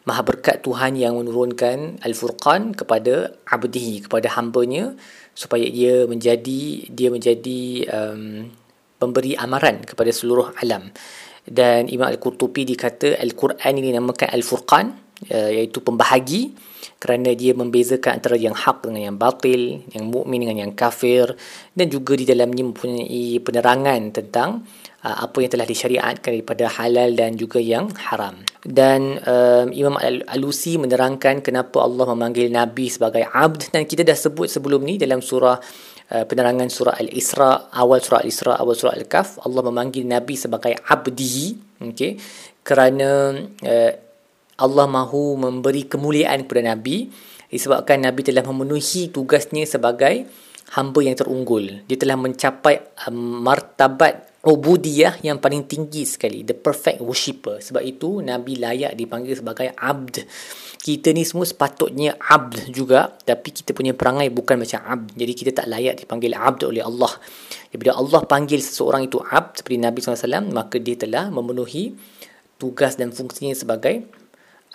Maha 0.07 0.23
berkat 0.23 0.63
Tuhan 0.63 0.95
yang 0.95 1.19
menurunkan 1.19 1.99
Al-Furqan 2.03 2.79
kepada 2.79 3.35
abdihi, 3.47 4.07
kepada 4.07 4.31
hamba-Nya 4.39 4.95
supaya 5.35 5.67
dia 5.67 6.07
menjadi 6.07 6.91
dia 6.91 7.09
menjadi 7.11 7.61
um, 7.91 8.51
pemberi 9.01 9.33
amaran 9.35 9.81
kepada 9.81 10.13
seluruh 10.13 10.53
alam. 10.61 10.93
Dan 11.41 11.89
Imam 11.89 12.13
Al-Qurtubi 12.13 12.69
dikata 12.69 13.17
Al-Quran 13.17 13.73
ini 13.81 13.97
namakan 13.97 14.29
Al-Furqan 14.29 14.87
uh, 15.33 15.51
iaitu 15.51 15.81
pembahagi 15.81 16.69
kerana 17.01 17.33
dia 17.33 17.57
membezakan 17.57 18.21
antara 18.21 18.37
yang 18.37 18.53
hak 18.53 18.85
dengan 18.85 19.13
yang 19.13 19.17
batil, 19.17 19.81
yang 19.89 20.13
mukmin 20.13 20.45
dengan 20.45 20.69
yang 20.69 20.73
kafir 20.77 21.33
dan 21.73 21.89
juga 21.89 22.13
di 22.13 22.29
dalamnya 22.29 22.61
mempunyai 22.61 23.41
penerangan 23.41 24.01
tentang 24.13 24.69
uh, 25.01 25.17
apa 25.25 25.37
yang 25.41 25.51
telah 25.51 25.65
disyariatkan 25.65 26.31
daripada 26.37 26.69
halal 26.69 27.17
dan 27.17 27.41
juga 27.41 27.57
yang 27.57 27.89
haram. 27.97 28.45
Dan 28.61 29.17
um, 29.25 29.73
Imam 29.73 29.97
Al-Alusi 29.97 30.77
menerangkan 30.77 31.41
kenapa 31.41 31.81
Allah 31.81 32.05
memanggil 32.13 32.53
Nabi 32.53 32.93
sebagai 32.93 33.25
abd 33.25 33.73
dan 33.73 33.89
kita 33.89 34.05
dah 34.05 34.17
sebut 34.17 34.53
sebelum 34.53 34.85
ni 34.85 35.01
dalam 35.01 35.25
surah 35.25 35.57
uh, 36.11 36.25
penerangan 36.27 36.69
surah 36.71 36.99
Al-Isra, 36.99 37.71
awal 37.75 38.03
surah 38.03 38.21
Al-Isra, 38.23 38.53
awal 38.59 38.75
surah 38.75 38.95
Al-Kaf, 38.95 39.43
Allah 39.47 39.63
memanggil 39.67 40.07
Nabi 40.07 40.35
sebagai 40.39 40.75
abdi, 40.87 41.57
okay? 41.83 42.19
kerana 42.63 43.35
uh, 43.43 43.93
Allah 44.61 44.87
mahu 44.87 45.41
memberi 45.41 45.89
kemuliaan 45.89 46.45
kepada 46.45 46.77
Nabi 46.77 47.09
disebabkan 47.51 47.99
Nabi 48.07 48.23
telah 48.23 48.47
memenuhi 48.47 49.11
tugasnya 49.11 49.67
sebagai 49.67 50.31
hamba 50.79 51.01
yang 51.03 51.19
terunggul. 51.19 51.83
Dia 51.91 51.99
telah 51.99 52.15
mencapai 52.15 52.95
um, 53.11 53.43
martabat 53.43 54.30
ubudiyah 54.41 55.21
yang 55.21 55.37
paling 55.37 55.69
tinggi 55.69 56.09
sekali. 56.09 56.41
The 56.41 56.57
perfect 56.57 57.05
worshipper. 57.05 57.61
Sebab 57.61 57.83
itu 57.85 58.25
Nabi 58.25 58.57
layak 58.57 58.97
dipanggil 58.97 59.37
sebagai 59.37 59.69
abd. 59.77 60.25
Kita 60.81 61.13
ni 61.13 61.29
semua 61.29 61.45
sepatutnya 61.45 62.17
abd 62.17 62.73
juga. 62.73 63.13
Tapi 63.13 63.49
kita 63.53 63.77
punya 63.77 63.93
perangai 63.93 64.33
bukan 64.33 64.65
macam 64.65 64.81
abd. 64.81 65.13
Jadi 65.13 65.33
kita 65.37 65.51
tak 65.53 65.67
layak 65.69 66.01
dipanggil 66.01 66.33
abd 66.33 66.61
oleh 66.73 66.81
Allah. 66.81 67.13
Bila 67.69 67.93
Allah 68.01 68.21
panggil 68.25 68.65
seseorang 68.65 69.05
itu 69.05 69.21
abd 69.21 69.61
seperti 69.61 69.77
Nabi 69.77 69.99
SAW. 70.01 70.49
Maka 70.49 70.77
dia 70.81 70.97
telah 70.97 71.29
memenuhi 71.29 71.93
tugas 72.57 72.97
dan 72.97 73.13
fungsinya 73.13 73.53
sebagai 73.53 74.09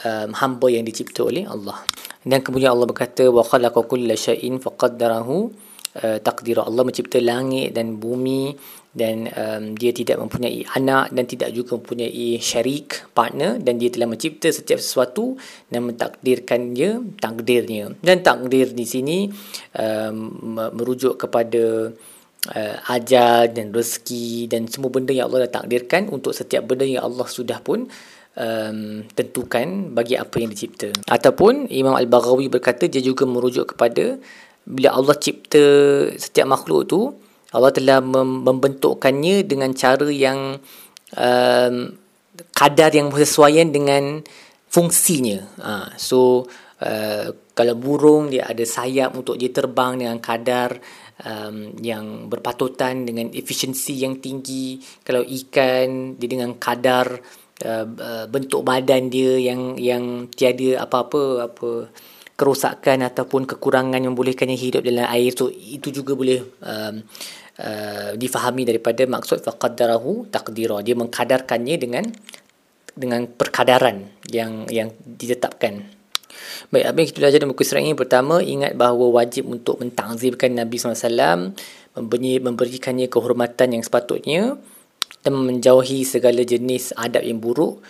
um, 0.05 0.29
hamba 0.37 0.67
yang 0.69 0.85
dicipta 0.85 1.25
oleh 1.25 1.49
Allah. 1.49 1.81
Dan 2.25 2.41
kemudian 2.41 2.73
Allah 2.73 2.89
berkata 2.89 3.29
wa 3.29 3.45
khalaqa 3.45 3.85
kulla 3.85 4.17
shay'in 4.17 4.61
faqaddarahu 4.61 5.37
uh, 6.01 6.17
taqdira. 6.21 6.65
Allah 6.65 6.81
mencipta 6.85 7.21
langit 7.21 7.73
dan 7.73 8.01
bumi 8.01 8.53
dan 8.95 9.27
um, 9.27 9.63
dia 9.75 9.91
tidak 9.91 10.23
mempunyai 10.23 10.63
anak 10.71 11.11
dan 11.11 11.27
tidak 11.27 11.51
juga 11.51 11.75
mempunyai 11.75 12.39
syarik 12.39 13.11
partner 13.11 13.59
dan 13.59 13.75
dia 13.75 13.91
telah 13.91 14.07
mencipta 14.07 14.47
setiap 14.47 14.79
sesuatu 14.79 15.35
dan 15.67 15.91
mentakdirkannya 15.91 17.19
takdirnya. 17.19 17.91
Dan 17.99 18.23
takdir 18.23 18.71
di 18.71 18.87
sini 18.87 19.27
um, 19.75 20.39
merujuk 20.71 21.19
kepada 21.27 21.91
uh, 22.55 22.77
ajal 22.87 23.51
dan 23.51 23.75
rezeki 23.75 24.47
dan 24.47 24.71
semua 24.71 24.87
benda 24.87 25.11
yang 25.11 25.27
Allah 25.27 25.51
dah 25.51 25.59
takdirkan 25.59 26.07
untuk 26.07 26.31
setiap 26.31 26.63
benda 26.63 26.87
yang 26.87 27.03
Allah 27.03 27.27
sudah 27.27 27.59
pun 27.59 27.91
um, 28.39 29.03
tentukan 29.11 29.91
bagi 29.91 30.15
apa 30.15 30.39
yang 30.39 30.55
dicipta. 30.55 30.95
Ataupun 31.11 31.67
Imam 31.67 31.99
Al-Baghawi 31.99 32.47
berkata 32.47 32.87
dia 32.87 33.03
juga 33.03 33.27
merujuk 33.27 33.75
kepada 33.75 34.15
bila 34.65 34.97
Allah 34.97 35.19
cipta 35.19 35.61
setiap 36.15 36.47
makhluk 36.49 36.89
tu 36.89 37.24
Allah 37.55 37.71
telah 37.71 38.03
mem- 38.03 38.43
membentukkannya 38.43 39.47
dengan 39.47 39.71
cara 39.71 40.11
yang 40.11 40.59
um, 41.15 41.75
kadar 42.51 42.91
yang 42.91 43.07
bersesuaian 43.07 43.71
dengan 43.71 44.19
fungsinya. 44.67 45.39
Ha, 45.63 45.71
so 45.95 46.43
uh, 46.83 47.27
kalau 47.55 47.75
burung 47.79 48.27
dia 48.27 48.51
ada 48.51 48.67
sayap 48.67 49.15
untuk 49.15 49.39
dia 49.39 49.55
terbang 49.55 49.95
dengan 49.95 50.19
kadar 50.19 50.75
um, 51.23 51.79
yang 51.79 52.27
berpatutan 52.27 53.07
dengan 53.07 53.31
efisiensi 53.31 54.03
yang 54.03 54.19
tinggi 54.19 54.83
kalau 55.07 55.23
ikan 55.23 56.19
dia 56.19 56.27
dengan 56.27 56.59
kadar 56.59 57.15
uh, 57.63 57.85
uh, 57.87 58.25
bentuk 58.27 58.67
badan 58.67 59.07
dia 59.07 59.39
yang 59.39 59.79
yang 59.79 60.27
tiada 60.27 60.83
apa-apa 60.83 61.47
apa 61.47 61.71
kerosakan 62.35 63.07
ataupun 63.07 63.47
kekurangan 63.47 64.03
yang 64.03 64.11
membolehkannya 64.11 64.59
hidup 64.59 64.83
dalam 64.83 65.07
air 65.07 65.31
tu 65.31 65.47
itu 65.47 65.87
juga 65.87 66.19
boleh 66.19 66.43
um, 66.59 66.99
uh, 67.59 68.11
difahami 68.15 68.67
daripada 68.67 69.03
maksud 69.07 69.43
faqaddarahu 69.43 70.31
taqdira 70.31 70.81
dia 70.81 70.95
mengkadarkannya 70.97 71.75
dengan 71.79 72.05
dengan 72.95 73.27
perkadaran 73.27 74.07
yang 74.31 74.65
yang 74.71 74.91
ditetapkan. 75.03 75.83
Baik, 76.71 76.85
apa 76.87 76.97
yang 76.99 77.07
kita 77.11 77.19
belajar 77.19 77.37
dalam 77.43 77.51
buku 77.51 77.63
surat 77.67 77.83
ini 77.83 77.95
pertama 77.95 78.39
ingat 78.39 78.75
bahawa 78.75 79.23
wajib 79.23 79.47
untuk 79.51 79.79
mentangzimkan 79.79 80.51
Nabi 80.51 80.75
SAW 80.79 81.51
memberi, 81.95 82.39
memberikannya 82.39 83.07
kehormatan 83.07 83.75
yang 83.75 83.83
sepatutnya 83.83 84.41
dan 85.23 85.33
menjauhi 85.35 86.03
segala 86.07 86.43
jenis 86.43 86.95
adab 86.95 87.23
yang 87.23 87.39
buruk 87.39 87.83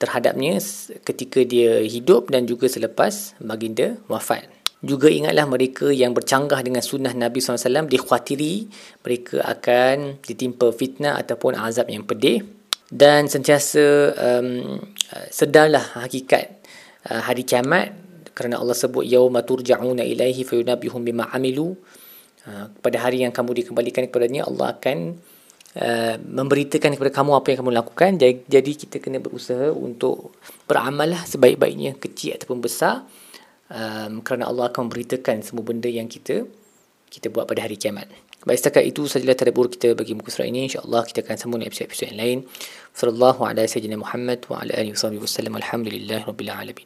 terhadapnya 0.00 0.56
ketika 1.04 1.44
dia 1.44 1.84
hidup 1.84 2.32
dan 2.32 2.48
juga 2.48 2.66
selepas 2.72 3.36
baginda 3.36 4.00
wafat. 4.08 4.59
Juga 4.80 5.12
ingatlah 5.12 5.44
mereka 5.44 5.92
yang 5.92 6.16
bercanggah 6.16 6.64
dengan 6.64 6.80
sunnah 6.80 7.12
Nabi 7.12 7.44
SAW 7.44 7.84
dikhawatiri 7.84 8.54
mereka 9.04 9.44
akan 9.44 10.24
ditimpa 10.24 10.72
fitnah 10.72 11.20
ataupun 11.20 11.52
azab 11.52 11.92
yang 11.92 12.08
pedih. 12.08 12.40
Dan 12.88 13.28
sentiasa 13.28 14.16
um, 14.16 14.80
sedarlah 15.28 16.00
hakikat 16.00 16.64
uh, 17.12 17.20
hari 17.28 17.44
kiamat 17.44 17.92
kerana 18.32 18.56
Allah 18.56 18.72
sebut 18.72 19.04
yauma 19.04 19.44
turja'una 19.44 20.00
ilaihi 20.00 20.48
fayunabihum 20.48 21.04
bima 21.04 21.28
amilu. 21.28 21.76
Uh, 22.48 22.72
pada 22.80 23.04
hari 23.04 23.20
yang 23.20 23.36
kamu 23.36 23.60
dikembalikan 23.60 24.08
kepadanya 24.08 24.48
Allah 24.48 24.80
akan 24.80 25.20
uh, 25.76 26.16
memberitakan 26.24 26.96
kepada 26.96 27.12
kamu 27.12 27.36
apa 27.36 27.46
yang 27.52 27.58
kamu 27.60 27.72
lakukan. 27.84 28.10
Jadi, 28.16 28.48
jadi 28.48 28.72
kita 28.80 28.96
kena 28.96 29.20
berusaha 29.20 29.68
untuk 29.76 30.40
beramal 30.64 31.04
lah 31.04 31.22
sebaik-baiknya 31.28 32.00
kecil 32.00 32.40
ataupun 32.40 32.64
besar 32.64 33.04
um, 33.70 34.20
kerana 34.20 34.50
Allah 34.50 34.68
akan 34.68 34.90
memberitakan 34.90 35.46
semua 35.46 35.64
benda 35.64 35.88
yang 35.88 36.10
kita 36.10 36.44
kita 37.10 37.30
buat 37.32 37.46
pada 37.46 37.66
hari 37.66 37.78
kiamat 37.78 38.06
Baik 38.40 38.56
setakat 38.56 38.88
itu 38.88 39.04
sajalah 39.04 39.36
tadabbur 39.36 39.68
kita 39.68 39.92
bagi 39.92 40.16
muka 40.16 40.32
surat 40.32 40.48
ini. 40.48 40.64
InsyaAllah 40.64 41.04
kita 41.04 41.20
akan 41.20 41.36
sambung 41.36 41.60
episod-episod 41.60 42.08
yang 42.08 42.20
lain. 42.24 42.38
Sallallahu 42.96 43.44
ala 43.44 43.68
sayyidina 43.68 44.00
Muhammad 44.00 44.48
wa 44.48 44.64
ala 44.64 44.72
alihi 44.80 44.96
wa 44.96 45.28
sallam. 45.28 45.60
Alhamdulillah 45.60 46.24
Rabbil 46.24 46.48
Alamin. 46.48 46.78